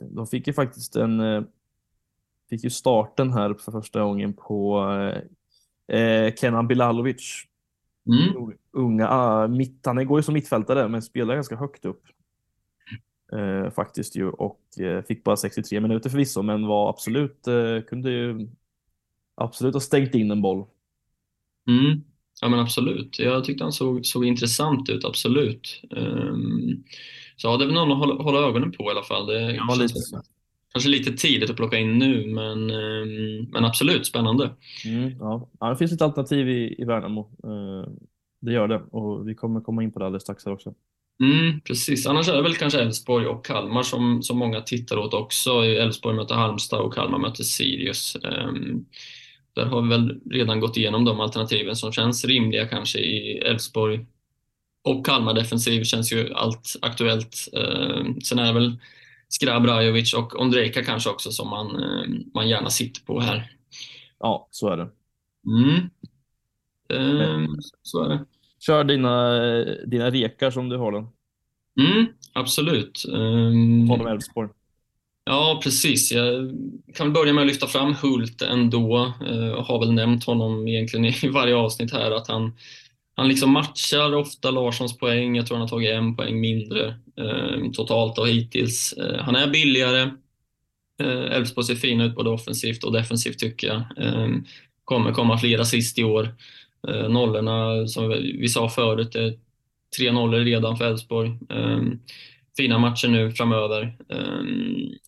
[0.00, 1.42] de fick ju faktiskt en eh,
[2.50, 4.84] fick ju starten här för första gången på
[5.92, 7.44] eh, Kenan Bilalovic.
[8.06, 8.56] Mm.
[8.72, 12.02] Unga, ah, mitt, han går ju som mittfältare men spelar ganska högt upp.
[13.32, 18.10] eh, faktiskt ju och eh, fick bara 63 minuter förvisso, men var absolut, eh, kunde
[18.10, 18.48] ju
[19.34, 20.66] absolut ha stängt in en boll.
[21.68, 22.00] Mm.
[22.40, 23.18] Ja men absolut.
[23.18, 25.82] Jag tyckte han såg, såg intressant ut, absolut.
[25.90, 26.84] Um,
[27.42, 29.26] ja, det är väl någon att hålla, hålla ögonen på i alla fall.
[29.26, 29.94] Det Ja, lite
[30.72, 34.50] kanske lite tidigt att plocka in nu, men, um, men absolut spännande.
[34.84, 35.48] Mm, ja.
[35.60, 37.20] ja, det finns ett alternativ i, i Värnamo.
[37.20, 37.92] Eh,
[38.40, 40.74] det gör det och vi kommer komma in på det alldeles strax här också.
[41.20, 42.06] Mm, precis.
[42.06, 45.50] Annars är det väl kanske Elfsborg och Kalmar som, som många tittar åt också.
[45.50, 48.16] Elfsborg möter Halmstad och Kalmar möter Sirius.
[48.22, 48.86] Um,
[49.54, 54.06] där har vi väl redan gått igenom de alternativen som känns rimliga kanske i Elfsborg.
[54.84, 57.48] Och Kalmar defensiv känns ju allt aktuellt.
[57.52, 58.78] Um, sen är det väl
[59.28, 63.52] Skrab Rajovic och Ondrejka kanske också som man, um, man gärna sitter på här.
[64.18, 64.88] Ja, så är det.
[65.46, 65.90] Mm.
[66.88, 68.24] Um, så är det.
[68.66, 69.34] Kör dina,
[69.86, 71.06] dina rekar som du har den.
[71.80, 73.04] Mm, absolut.
[73.08, 74.48] Um, Har de Elfsborg.
[75.24, 76.12] Ja, precis.
[76.12, 76.50] Jag
[76.94, 79.12] kan börja med att lyfta fram Hult ändå.
[79.20, 82.52] Jag har väl nämnt honom egentligen i varje avsnitt här att han,
[83.14, 85.36] han liksom matchar ofta Larssons poäng.
[85.36, 86.86] Jag tror han har tagit en poäng mindre
[87.18, 88.92] eh, totalt och hittills.
[88.92, 90.10] Eh, han är billigare.
[91.02, 94.06] Eh, Elfsborg ser fina ut både offensivt och defensivt tycker jag.
[94.06, 94.28] Eh,
[94.84, 96.34] kommer komma fler assist i år.
[96.88, 98.08] Eh, nollorna, som
[98.38, 99.38] vi sa förut, är
[99.96, 101.28] tre nollor redan för Elfsborg.
[101.50, 101.80] Eh,
[102.56, 103.96] fina matcher nu framöver.
[104.08, 104.42] Eh,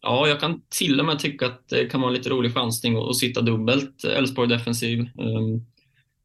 [0.03, 2.97] ja, jag kan till och med tycka att det kan vara en lite rolig chansning
[2.97, 5.01] att att sitta dubbelt Elfsborg defensiv.
[5.01, 5.61] Eh,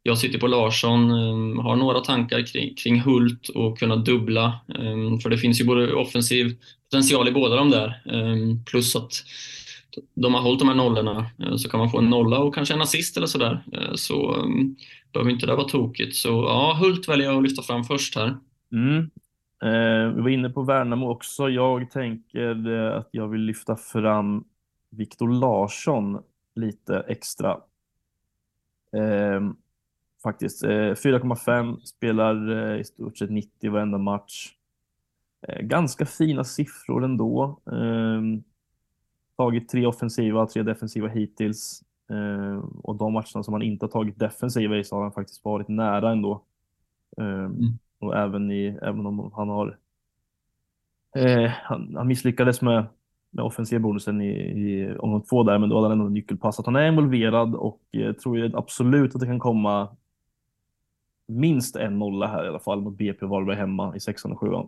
[0.09, 4.59] jag sitter på Larsson, ehm, har några tankar kring, kring Hult och kunna dubbla.
[4.79, 6.57] Ehm, för det finns ju både offensiv
[6.91, 8.01] potential i båda de där.
[8.05, 9.11] Ehm, plus att
[10.13, 11.25] de har hållit de här nollorna.
[11.39, 13.63] Eh, så kan man få en nolla och kanske en assist eller sådär.
[13.73, 14.45] Eh, så
[15.13, 16.15] behöver inte det vara tokigt.
[16.15, 18.37] Så ja, Hult väljer jag att lyfta fram först här.
[18.71, 19.09] Mm.
[19.63, 21.49] Eh, vi var inne på Värnamo också.
[21.49, 24.43] Jag tänker eh, att jag vill lyfta fram
[24.91, 26.19] Viktor Larsson
[26.55, 27.51] lite extra.
[28.93, 29.41] Eh,
[30.23, 30.63] faktiskt.
[30.63, 34.53] Eh, 4,5 spelar eh, i stort sett 90 varenda match.
[35.47, 37.59] Eh, ganska fina siffror ändå.
[37.71, 38.21] Eh,
[39.37, 41.83] tagit tre offensiva, tre defensiva hittills.
[42.09, 45.45] Eh, och de matcherna som han inte har tagit defensiva i så har han faktiskt
[45.45, 46.43] varit nära ändå.
[47.17, 47.49] Eh,
[47.99, 49.77] och även, i, även om han har
[51.15, 52.85] eh, han, han misslyckades med,
[53.29, 56.59] med offensiva bonusen i, i omgång två där, men då hade han ändå nyckelpass.
[56.59, 59.95] Att han är involverad och eh, tror ju absolut att det kan komma
[61.29, 64.67] minst en nolla här i alla fall mot BP Varberg hemma i sexan och sjuan.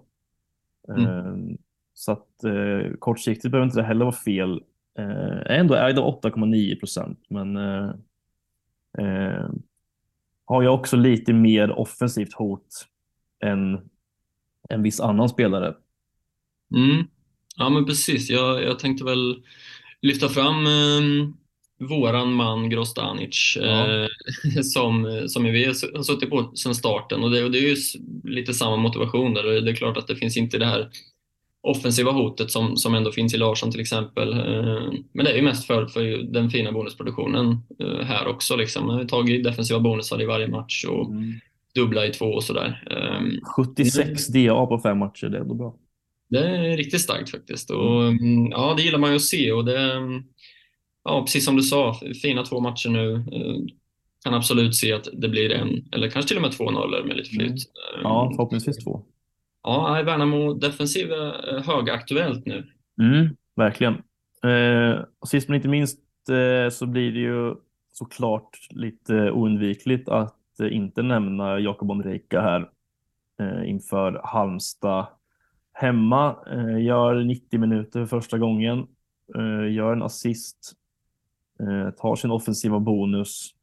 [0.88, 1.36] Eh,
[1.94, 4.64] så att eh, kortsiktigt behöver inte det heller vara fel.
[4.98, 7.90] Eh, ändå ägd av 8,9 procent, men eh,
[8.98, 9.50] eh,
[10.46, 12.88] har jag också lite mer offensivt hot
[13.44, 13.90] än
[14.70, 15.76] en viss annan spelare.
[16.76, 17.08] Mm.
[17.58, 18.30] Ja, men precis.
[18.30, 19.44] Jag, jag tänkte väl
[20.02, 21.30] lyfta fram eh,
[21.90, 24.02] våran man Grostanic Ja.
[24.02, 24.08] eh,
[24.64, 27.76] som, som vi har suttit på sedan starten och det, och det är ju
[28.24, 29.62] lite samma motivation där.
[29.62, 30.90] Det är klart att det finns inte det här
[31.64, 34.34] offensiva hotet som, som ändå finns i Larsson till exempel.
[34.34, 36.04] Eh, Men det är ju mest för, för
[36.34, 38.56] den fina bonusproduktionen eh, här också.
[38.56, 38.90] Liksom.
[38.90, 41.12] Jag har tagit defensiva bonusar i varje match och
[41.76, 42.84] dubbla i två och sådär.
[42.92, 43.22] Eh,
[43.56, 45.76] 76 DA på fem matcher, det är ändå bra.
[46.30, 47.72] det är riktigt starkt faktiskt.
[47.72, 49.52] Och, mm, ja, det gillar man ju att se.
[49.52, 50.24] Och det, mm,
[51.04, 53.14] ja, precis som du sa, fina två matcher nu.
[53.14, 53.74] Eh,
[54.24, 57.18] Kan absolut se att det blir en, eller kanske till och med två nollor med
[57.18, 57.50] lite flyt.
[57.50, 58.04] Mm.
[58.04, 59.04] Ja, förhoppningsvis två.
[59.64, 62.68] ja, Värnamo defensiv är högaktuellt nu.
[63.02, 63.94] Mm, verkligen.
[64.44, 66.00] Eh, och sist men inte minst
[66.30, 67.56] eh, så blir det ju
[67.94, 72.70] såklart lite oundvikligt att eh, inte nämna Jakob Ondrejka här
[73.42, 75.08] eh, inför Halmstad
[75.74, 76.36] hemma.
[76.52, 78.88] Eh, gör 90 minuter för första gången,
[79.72, 80.74] gör en assist,
[81.98, 83.56] tar sin offensiva bonus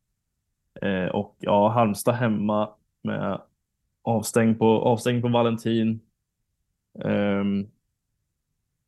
[0.82, 2.70] eh, och ja, Halmstad hemma
[3.02, 3.40] med
[4.02, 6.00] avstängd på, avstängd på Valentin.
[7.04, 7.66] Ehm,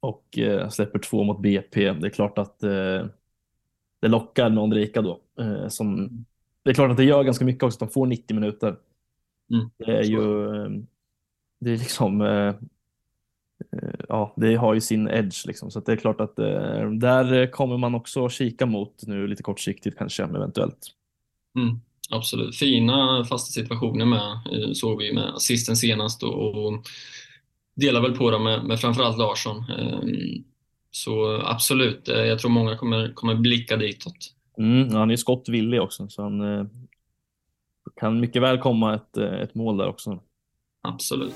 [0.01, 1.93] och eh, släpper två mot BP.
[1.93, 3.07] Det är klart att eh,
[4.01, 5.21] det lockar med Ondrejka då.
[5.41, 6.09] Eh, som,
[6.63, 8.77] det är klart att det gör ganska mycket också att de får 90 minuter.
[9.53, 9.71] Mm.
[9.77, 10.71] Det är ju eh,
[11.61, 12.55] det är liksom eh, eh,
[14.09, 15.71] ja, det har ju sin edge liksom.
[15.71, 19.99] Så det är klart att eh, där kommer man också kika mot nu lite kortsiktigt
[19.99, 20.79] kanske eventuellt.
[21.57, 21.81] Mm,
[22.11, 22.57] absolut.
[22.57, 26.85] Fina fasta situationer med, eh, såg vi med assisten senast och, och
[27.75, 29.57] delar väl på dem med, med framförallt Larsson.
[29.57, 30.01] Eh,
[30.91, 34.35] Så absolut, eh, jag tror många kommer, kommer blicka ditåt.
[34.59, 36.67] Mm, han är skottvillig också så han eh,
[38.01, 40.23] kan mycket väl komma ett, eh, ett mål där också.
[40.83, 41.35] Absolut.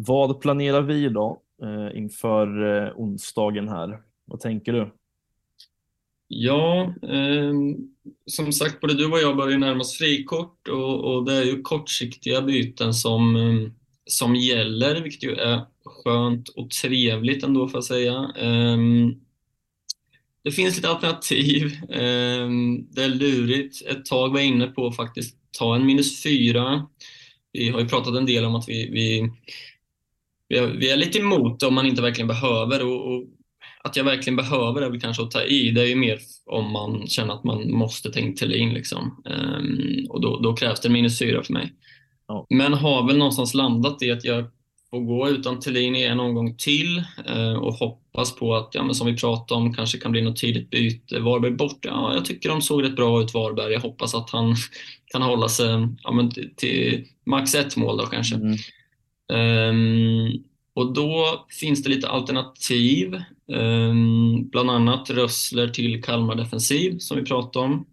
[0.00, 3.98] Vad planerar vi då eh, inför eh, onsdagen här?
[4.24, 4.92] Vad tänker du?
[6.28, 7.52] Ja, eh,
[8.26, 11.62] som sagt, både du och jag börjar närma oss frikort och, och det är ju
[11.62, 13.72] kortsiktiga byten som, ehm,
[14.06, 18.32] som gäller, vilket ju är skönt och trevligt ändå får jag säga.
[18.36, 18.78] Eh,
[20.42, 21.72] det finns lite alternativ.
[21.90, 23.86] Ehm, det är lurigt.
[23.86, 26.86] Ett tag var jag inne på att faktiskt ta en minus fyra.
[27.52, 29.30] Vi har ju pratat en del om att vi, vi,
[30.48, 32.86] vi, är, vi är lite emot om man inte verkligen behöver.
[32.86, 33.24] Och, och
[33.84, 35.70] att jag verkligen behöver är väl kanske att ta i.
[35.70, 38.74] Det är ju mer om man känner att man måste ta in Thelin.
[38.74, 39.22] Liksom.
[39.24, 41.72] Um, och då, då, krävs det minus fyra för mig.
[42.28, 42.46] Ja.
[42.50, 44.44] Men har väl någonstans landat i att jag
[44.90, 47.02] får gå utan Thelin i en omgång till
[47.36, 50.36] uh, och hoppas på att, ja, men som vi pratade om, kanske kan bli något
[50.36, 51.20] tidigt byte.
[51.20, 53.72] Varberg bort, ja, jag tycker de såg rätt bra ut, Varberg.
[53.72, 54.56] Jag hoppas att han
[55.12, 58.34] kan hålla sig ja, men till, till max ett mål då kanske.
[58.34, 58.56] Mm.
[59.32, 67.16] Um, och då finns det lite alternativ, um, bland annat Rössler till Kalmar Defensiv som
[67.16, 67.86] vi pratade om.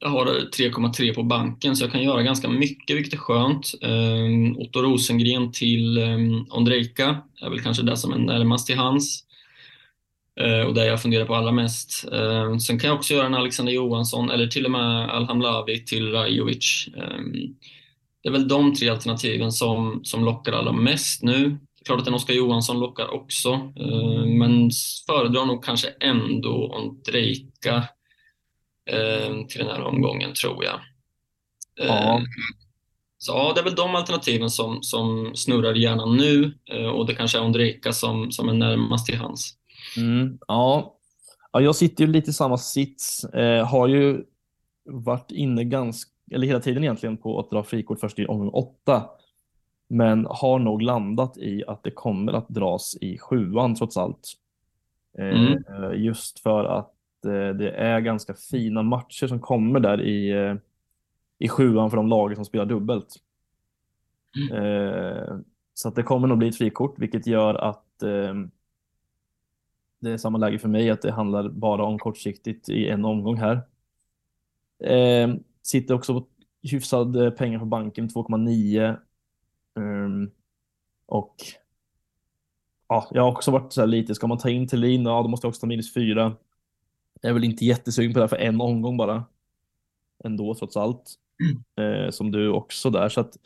[0.00, 3.74] Jag har 3,3 på banken så jag kan göra ganska mycket, vilket är skönt.
[3.82, 9.24] Um, Otto Rosengren till um, Ondrejka är väl kanske det som är närmast till hans.
[10.40, 12.04] Uh, och det jag funderar på allra mest.
[12.12, 16.12] Uh, sen kan jag också göra en Alexander Johansson eller till och med Alhamlavi till
[16.12, 16.88] Rajovic.
[16.96, 17.56] Um,
[18.22, 21.58] det är väl de tre alternativen som, som lockar allra mest nu.
[21.84, 24.70] Klart att en Oskar Johansson lockar också, uh, men
[25.06, 27.88] föredrar nog kanske ändå Ondrejka
[28.90, 30.80] eh, till den här omgången, tror jag.
[31.74, 32.18] Ja.
[32.18, 32.22] Eh,
[33.18, 37.06] så ja, det är väl de alternativen som, som snurrar i hjärnan nu eh, och
[37.06, 39.54] det kanske är Ondrejka som, som är närmast till hans.
[39.96, 40.96] Mm, ja.
[41.52, 43.24] ja, jag sitter ju lite i samma sits.
[43.24, 44.24] Eh, har ju
[44.84, 49.10] varit inne ganska, eller hela tiden egentligen på att dra frikort först i omgång åtta.
[49.88, 54.32] Men har nog landat i att det kommer att dras i sjuan trots allt.
[55.18, 55.62] Eh, mm.
[55.94, 60.54] Just för att Eh, det är ganska fina matcher som kommer där i, eh,
[61.38, 63.16] i sjuan för de lagen som spelar dubbelt.
[64.50, 65.44] Mm.
[65.74, 67.84] Så att det kommer nog bli ett frikort, vilket gör att
[70.00, 73.36] det är samma läge för mig, att det handlar bara om kortsiktigt i en omgång
[73.36, 73.60] här.
[75.68, 76.26] Sitter också på
[76.62, 78.96] hyfsad pengar på banken, 2,9.
[79.78, 80.30] Ehm,
[81.06, 81.36] och
[82.88, 85.28] ja, jag har också varit så här lite, ska man ta in Thelin, ja då
[85.28, 86.36] måste jag också ta minus 4.
[87.20, 89.24] Jag är väl inte jättesugen på det här för en omgång bara.
[90.24, 91.14] Ändå trots allt.
[91.42, 92.04] Mm.
[92.04, 93.08] Eh, som du också där.
[93.08, 93.36] Så att,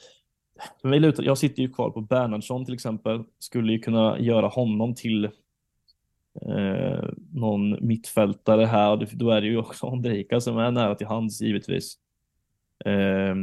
[1.18, 3.24] jag sitter ju kvar på Bernhardsson till exempel.
[3.38, 5.24] Skulle ju kunna göra honom till
[6.42, 9.08] eh, någon mittfältare här.
[9.12, 11.98] Då är det ju också Ondrejka som är nära till hands givetvis.
[12.84, 13.34] Eh,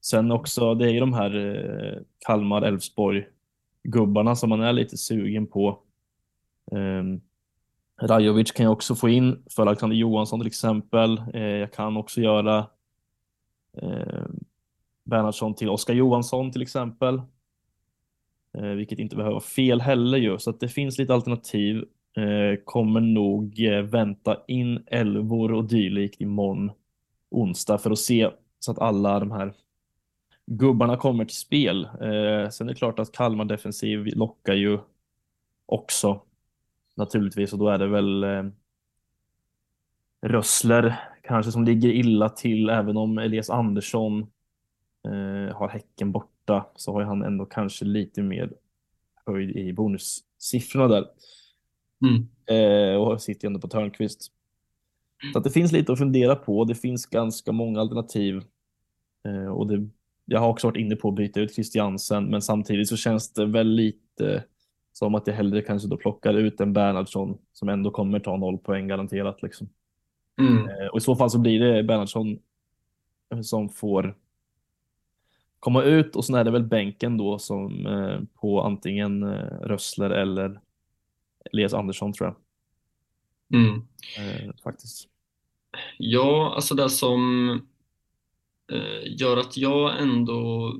[0.00, 3.24] sen också, det är ju de här eh, Kalmar, Elfsborg
[3.82, 5.78] gubbarna som man är lite sugen på.
[6.72, 7.20] Ehm,
[8.00, 11.22] Rajovic kan jag också få in för Alexander Johansson till exempel.
[11.34, 12.66] Eh, jag kan också göra
[13.82, 14.26] eh,
[15.04, 17.22] Bernhardsson till Oskar Johansson till exempel.
[18.58, 21.84] Eh, vilket inte behöver vara fel heller ju, så att det finns lite alternativ.
[22.16, 26.70] Eh, kommer nog eh, vänta in elvor och dylikt imorgon
[27.30, 28.30] onsdag för att se
[28.68, 29.52] så att alla de här
[30.46, 31.84] gubbarna kommer till spel.
[31.84, 34.78] Eh, sen är det klart att Kalmar defensiv lockar ju
[35.66, 36.22] också
[36.94, 38.44] naturligtvis och då är det väl eh,
[40.22, 44.20] Rössler kanske som ligger illa till även om Elias Andersson
[45.04, 48.52] eh, har Häcken borta så har han ändå kanske lite mer
[49.26, 51.06] höjd i bonussiffrorna där.
[52.06, 52.28] Mm.
[52.46, 54.32] Eh, och sitter ju ändå på Törnqvist.
[55.32, 56.64] Så att det finns lite att fundera på.
[56.64, 58.42] Det finns ganska många alternativ.
[59.24, 59.88] Eh, och det,
[60.24, 63.46] jag har också varit inne på att byta ut Christiansen, men samtidigt så känns det
[63.46, 64.44] väl lite
[64.92, 68.58] som att jag hellre kanske då plockar ut en Bernhardsson som ändå kommer ta noll
[68.58, 69.42] poäng garanterat.
[69.42, 69.68] Liksom.
[70.40, 70.68] Mm.
[70.68, 72.38] Eh, och i så fall så blir det Bernhardsson
[73.42, 74.16] som får
[75.60, 80.10] komma ut och sen är det väl bänken då som eh, på antingen eh, Rössler
[80.10, 80.60] eller
[81.52, 82.36] Elias Andersson tror jag.
[83.60, 83.82] Mm.
[84.18, 85.08] Eh, faktiskt.
[85.98, 87.66] Ja, alltså det som
[89.04, 90.72] gör att jag ändå...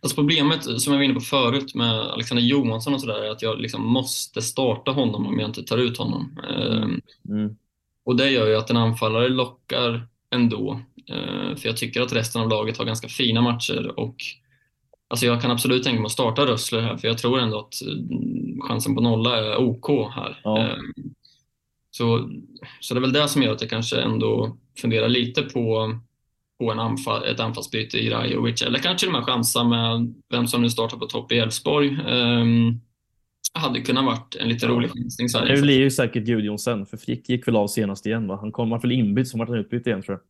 [0.00, 3.42] Alltså problemet som jag var inne på förut med Alexander Johansson och sådär är att
[3.42, 6.38] jag liksom måste starta honom om jag inte tar ut honom.
[6.48, 7.00] Mm.
[7.28, 7.56] Mm.
[8.04, 10.80] Och det gör ju att en anfallare lockar ändå.
[11.08, 14.16] Eh, för jag tycker att resten av laget har ganska fina matcher och
[15.08, 17.82] Alltså jag kan absolut tänka mig att starta Rössler här för jag tror ändå att
[17.82, 20.40] mm, chansen på nolla är OK här.
[20.44, 20.68] Ja.
[21.90, 22.30] Så,
[22.80, 25.92] så det är väl det som gör att jag kanske ändå funderar lite på
[26.58, 30.62] på en anfall, ett anfallsbyte i Rajovic eller kanske och med chansa med vem som
[30.62, 31.98] nu startar på topp i Elfsborg.
[32.08, 32.80] Um,
[33.54, 35.28] hade kunnat varit en lite rolig chansning.
[35.28, 38.38] Så det blir ju säkert Gudjonsen, för Frick gick väl av senast igen va?
[38.40, 40.22] Han kom väl inbytt, som vart han utbytt igen tror jag.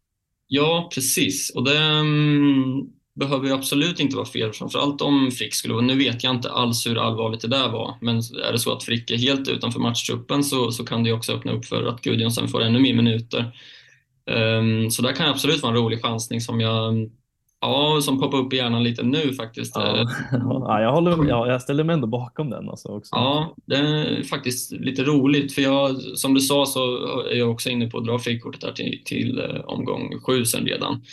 [0.49, 1.51] Ja, precis.
[1.51, 5.85] Och det um, behöver ju absolut inte vara fel, framförallt om Frick skulle vara...
[5.85, 8.85] Nu vet jag inte alls hur allvarligt det där var, men är det så att
[8.85, 12.03] Frick är helt utanför matchtruppen så, så kan det ju också öppna upp för att
[12.03, 13.53] Gudjonsen får ännu mer minuter.
[14.31, 17.11] Um, så där kan absolut vara en rolig chansning som jag
[17.61, 19.77] Ja, som poppar upp i hjärnan lite nu faktiskt.
[19.77, 22.69] Ja, ja jag, håller, ja, jag ställer mig ändå bakom den.
[22.69, 23.17] Alltså också.
[23.17, 25.55] Ja, det är faktiskt lite roligt.
[25.55, 26.81] För jag, som du sa så
[27.23, 30.67] är jag också inne på att dra frikortet där till, till uh, omgång sju sen
[30.67, 31.05] redan.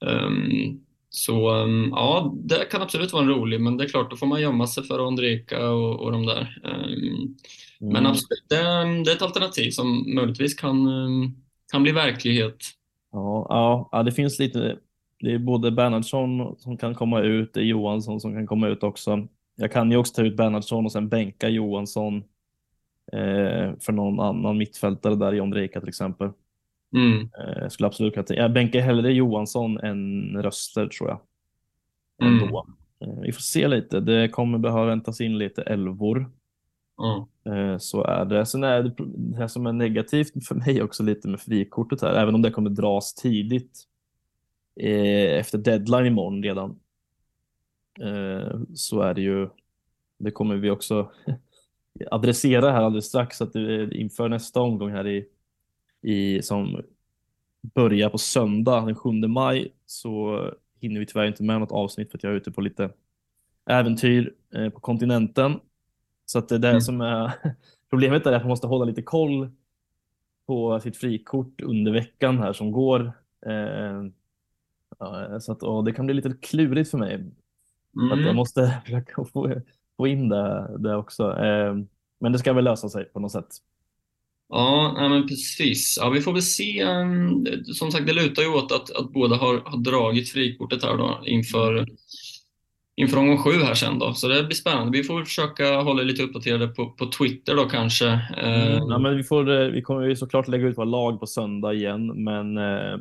[0.00, 0.80] Um,
[1.10, 4.26] så um, ja, det kan absolut vara en rolig, men det är klart, då får
[4.26, 6.58] man gömma sig för Ondrejka och, och de där.
[6.64, 7.36] Um,
[7.80, 7.92] mm.
[7.92, 8.56] Men absolut, det,
[9.04, 10.88] det, är ett alternativ som möjligtvis kan,
[11.74, 12.56] kan bli verklighet.
[13.12, 14.76] Ja, ja, ja, det finns lite
[15.20, 18.82] det är både Bernhardsson som kan komma ut, det är Johansson som kan komma ut
[18.82, 19.28] också.
[19.56, 22.16] Jag kan ju också ta ut Bernhardsson och sen bänka Johansson
[23.12, 26.30] eh, för någon annan mittfältare där i Ondrejka till exempel.
[26.96, 27.20] Mm.
[27.20, 31.20] Eh, skulle absolut kunna Jag bänkar hellre Johansson än Röster tror jag.
[32.28, 32.42] Mm.
[32.42, 34.00] Eh, vi får se lite.
[34.00, 36.30] Det kommer behöva väntas in lite elvor.
[36.98, 37.54] Mm.
[37.56, 38.46] Eh, så är det.
[38.46, 38.94] Sen är det
[39.38, 42.70] det som är negativt för mig också lite med frikortet här, även om det kommer
[42.70, 43.84] dras tidigt
[44.80, 46.80] eh, efter deadline imorgon redan.
[48.00, 49.48] Eh, så är det ju,
[50.18, 51.10] det kommer vi också
[52.10, 53.54] adressera här alldeles strax, att
[53.92, 55.26] inför nästa omgång här i,
[56.02, 56.82] i som
[57.74, 60.40] börjar på söndag den 7 maj så
[60.80, 62.90] hinner vi tyvärr inte med något avsnitt för att jag är ute på lite
[63.66, 65.60] äventyr eh, på kontinenten.
[66.26, 66.80] Så att det är mm.
[66.80, 67.32] som är
[67.90, 69.50] problemet är att man måste hålla lite koll
[70.46, 73.12] på sitt frikort under veckan här som går.
[73.46, 74.02] Eh,
[74.98, 77.14] Ja, så att, och det kan bli lite klurigt för mig.
[77.14, 78.12] Mm.
[78.12, 79.60] Att jag måste försöka få,
[79.96, 81.22] få in det, det också.
[81.22, 81.74] Eh,
[82.20, 83.48] men det ska väl lösa sig på något sätt.
[84.48, 85.98] Ja, nej, men precis.
[86.00, 86.80] Ja, vi får väl se.
[86.80, 90.96] Ehm, som sagt, det lutar ju åt att, att båda har, har dragit frikortet här
[90.96, 91.86] då inför,
[92.96, 94.14] inför omgång sju här sen då.
[94.14, 94.98] Så det blir spännande.
[94.98, 98.08] Vi får försöka hålla lite uppdaterade på, på Twitter då kanske.
[98.36, 101.26] Mm, ja, men vi, får, eh, vi kommer ju såklart lägga ut våra lag på
[101.26, 102.98] söndag igen, men eh,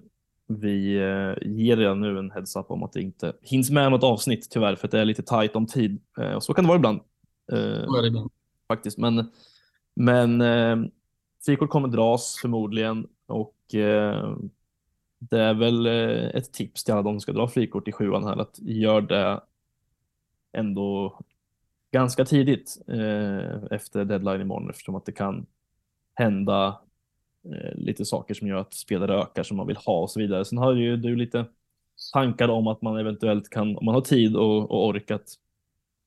[0.47, 0.93] vi
[1.41, 4.75] ger redan nu en heads up om att det inte hinns med något avsnitt tyvärr
[4.75, 6.01] för att det är lite tajt om tid.
[6.35, 6.99] Och så kan det vara ibland.
[7.47, 8.31] Det ibland.
[8.67, 8.97] Faktiskt.
[8.97, 9.31] Men,
[9.95, 10.43] men
[11.45, 13.55] frikort kommer dras förmodligen och
[15.19, 15.85] det är väl
[16.35, 19.41] ett tips till alla de som ska dra frikort i sjuan här att gör det
[20.53, 21.19] ändå
[21.91, 25.45] ganska tidigt eh, efter deadline imorgon eftersom att det kan
[26.13, 26.79] hända
[27.51, 30.45] Eh, lite saker som gör att spelare ökar som man vill ha och så vidare.
[30.45, 31.45] Sen har ju du lite
[32.13, 35.33] tankar om att man eventuellt kan, om man har tid och, och orkat,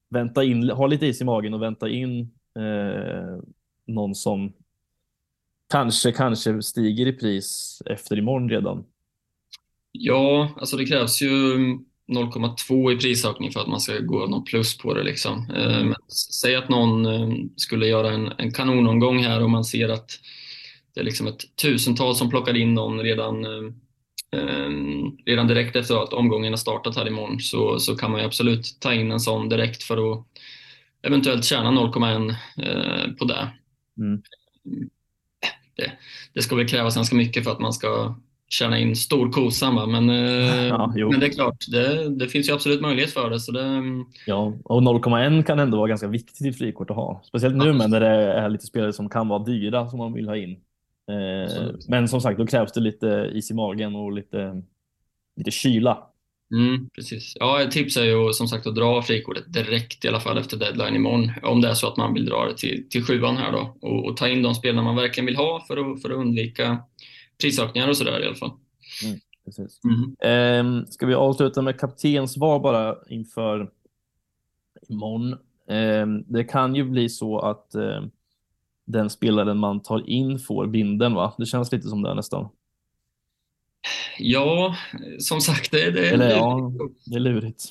[0.08, 2.20] vänta in, ha lite is i magen och vänta in
[2.58, 3.38] eh,
[3.86, 4.52] någon som
[5.70, 8.84] kanske, kanske stiger i pris efter imorgon redan.
[9.92, 11.28] Ja, alltså det krävs ju
[12.08, 15.02] 0,2 i prisökning för att man ska gå någon plus på det.
[15.02, 15.50] Liksom.
[15.50, 15.86] Eh, mm.
[15.86, 15.96] Men
[16.42, 20.10] säg att någon eh, skulle göra en, en kanonomgång här och man ser att
[20.94, 24.70] det är liksom ett tusental som plockar in någon redan, eh,
[25.26, 28.80] redan direkt efter att omgången har startat här imorgon så, så kan man ju absolut
[28.80, 30.26] ta in en sån direkt för att
[31.02, 33.48] eventuellt tjäna 0,1 eh, på det.
[33.98, 34.22] Mm.
[35.76, 35.92] det.
[36.32, 38.16] Det ska väl krävas ganska mycket för att man ska
[38.48, 42.52] tjäna in stor kosa, men, eh, ja, men det är klart, det, det, finns ju
[42.52, 43.40] absolut möjlighet för det.
[43.40, 43.82] Så det...
[44.26, 47.22] Ja, och 0,1 kan ändå vara ganska viktigt frikort att ha.
[47.24, 47.86] Speciellt nu ja.
[47.86, 50.50] när det är lite spelare som kan vara dyra som man vill ha in.
[51.10, 54.62] Eh, men som sagt, då krävs det lite is i magen och lite,
[55.36, 55.98] lite kyla.
[56.52, 57.32] Mm, precis.
[57.40, 60.56] Ja, ett tips är ju som sagt att dra frikortet direkt i alla fall efter
[60.56, 61.32] deadline imorgon.
[61.42, 64.06] Om det är så att man vill dra det till, till sjuan här då och,
[64.06, 66.78] och ta in de spelarna man verkligen vill ha för att, för att undvika
[67.40, 68.52] prisökningar och sådär i alla fall.
[69.04, 69.80] Mm, precis.
[69.84, 70.80] Mm.
[70.80, 73.70] Eh, ska vi avsluta med kaptensval bara inför
[74.88, 75.32] imorgon?
[75.68, 78.04] Eh, det kan ju bli så att eh,
[78.84, 81.34] den spelaren man tar in får binden va?
[81.38, 82.48] Det känns lite som det nästan.
[84.18, 84.76] Ja,
[85.18, 86.72] som sagt, det, det, eller, ja,
[87.06, 87.64] det är lurigt.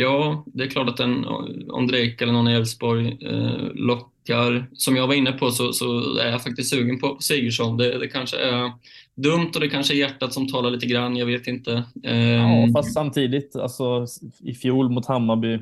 [0.00, 1.24] Ja, det är klart att en
[1.68, 4.70] Ondrejka eller någon i Elfsborg eh, lockar.
[4.72, 7.76] Som jag var inne på så, så är jag faktiskt sugen på, Sigurdsson.
[7.76, 8.72] Det, det, kanske är
[9.14, 11.84] dumt och det kanske är hjärtat som talar lite grann, jag vet inte.
[12.02, 14.06] Eh, ja, fast samtidigt, alltså
[14.38, 15.58] i fjol mot Hammarby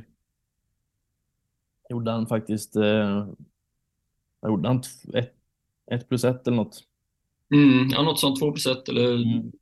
[1.91, 3.26] gjorde han faktiskt eh,
[4.47, 4.82] gjorde han?
[5.14, 5.32] Ett,
[5.91, 6.80] ett plus ett eller något?
[7.53, 8.39] Mm, ja, något sånt.
[8.39, 9.53] Två plus ett eller mm.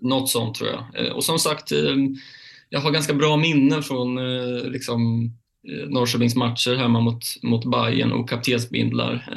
[0.00, 1.06] något sånt tror jag.
[1.06, 1.96] Eh, och som sagt, eh,
[2.74, 5.30] jag har ganska bra minnen från eh, liksom,
[5.88, 9.34] Norrköpings matcher hemma mot, mot Bayern och kaptensbindlar.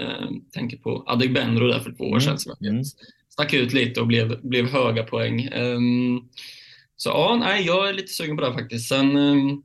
[0.53, 2.83] tänker på Adegbenro där för två år sedan som mm.
[3.29, 5.41] stack ut lite och blev, blev höga poäng.
[5.41, 6.21] Ehm,
[6.95, 8.89] så ja, nej, jag är lite sugen på det faktiskt.
[8.89, 9.61] Sen, ehm,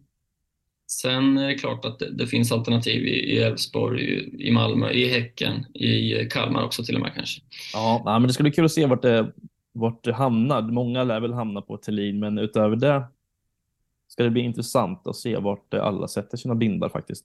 [0.87, 5.09] sen är det klart att det, det finns alternativ i Elfsborg, i, i Malmö, i
[5.09, 7.41] Häcken, i Kalmar också till och med kanske.
[7.73, 9.33] Ja, men det ska bli kul att se vart det,
[9.73, 10.62] vart det hamnar.
[10.62, 13.03] Många lär väl hamna på Thelin, men utöver det
[14.13, 17.25] ska det bli intressant att se vart alla sätter sina bindar faktiskt.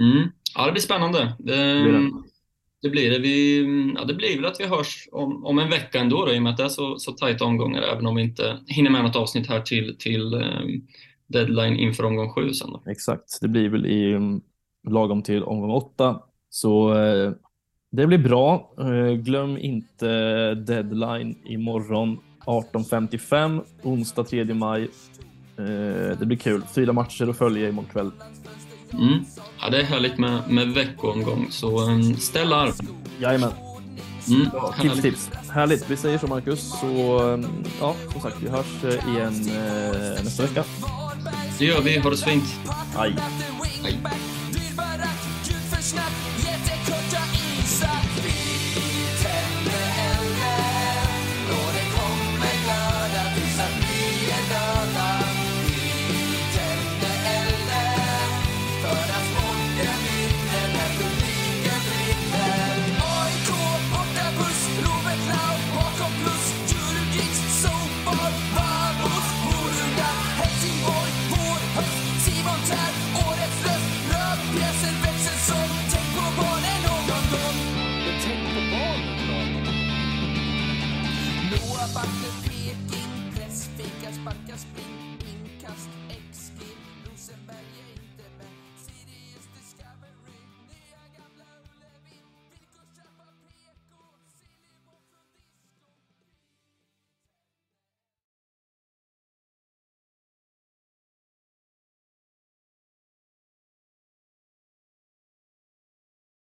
[0.00, 0.28] Mm.
[0.54, 1.36] Ja, det blir spännande.
[1.38, 2.10] Det, blir det.
[2.82, 3.18] det blir det.
[3.18, 3.60] Vi,
[3.96, 6.42] ja, det blir väl att vi hörs om, om en vecka ändå då, i och
[6.42, 9.16] med att det är så, så tajta omgångar, även om vi inte hinner med något
[9.16, 10.86] avsnitt här till, till um,
[11.26, 12.70] deadline inför omgång sju sen.
[12.72, 12.82] Då.
[12.90, 14.40] Exakt, det blir väl i um,
[14.88, 16.20] lagom till omgång åtta.
[16.50, 17.32] Så uh,
[17.90, 18.74] det blir bra.
[18.80, 24.88] Uh, glöm inte deadline imorgon 18.55, onsdag 3 maj.
[25.60, 26.62] Uh, det blir kul.
[26.74, 28.10] Fyra matcher att följa imorgon kväll.
[28.92, 29.24] Mm.
[29.60, 32.72] Ja, det är härligt med, med veckoomgång, så um, ställ arm.
[33.20, 33.52] Jajamän.
[34.28, 35.30] Mm, ja, tips, tips.
[35.50, 35.90] Härligt.
[35.90, 36.80] Vi säger så, Marcus.
[36.80, 40.64] Så um, ja, som sagt, vi hörs uh, igen uh, nästa vecka.
[41.58, 41.98] Det gör vi.
[41.98, 42.44] Ha det så fint.
[42.96, 43.16] Hej.
[43.82, 43.98] Hej.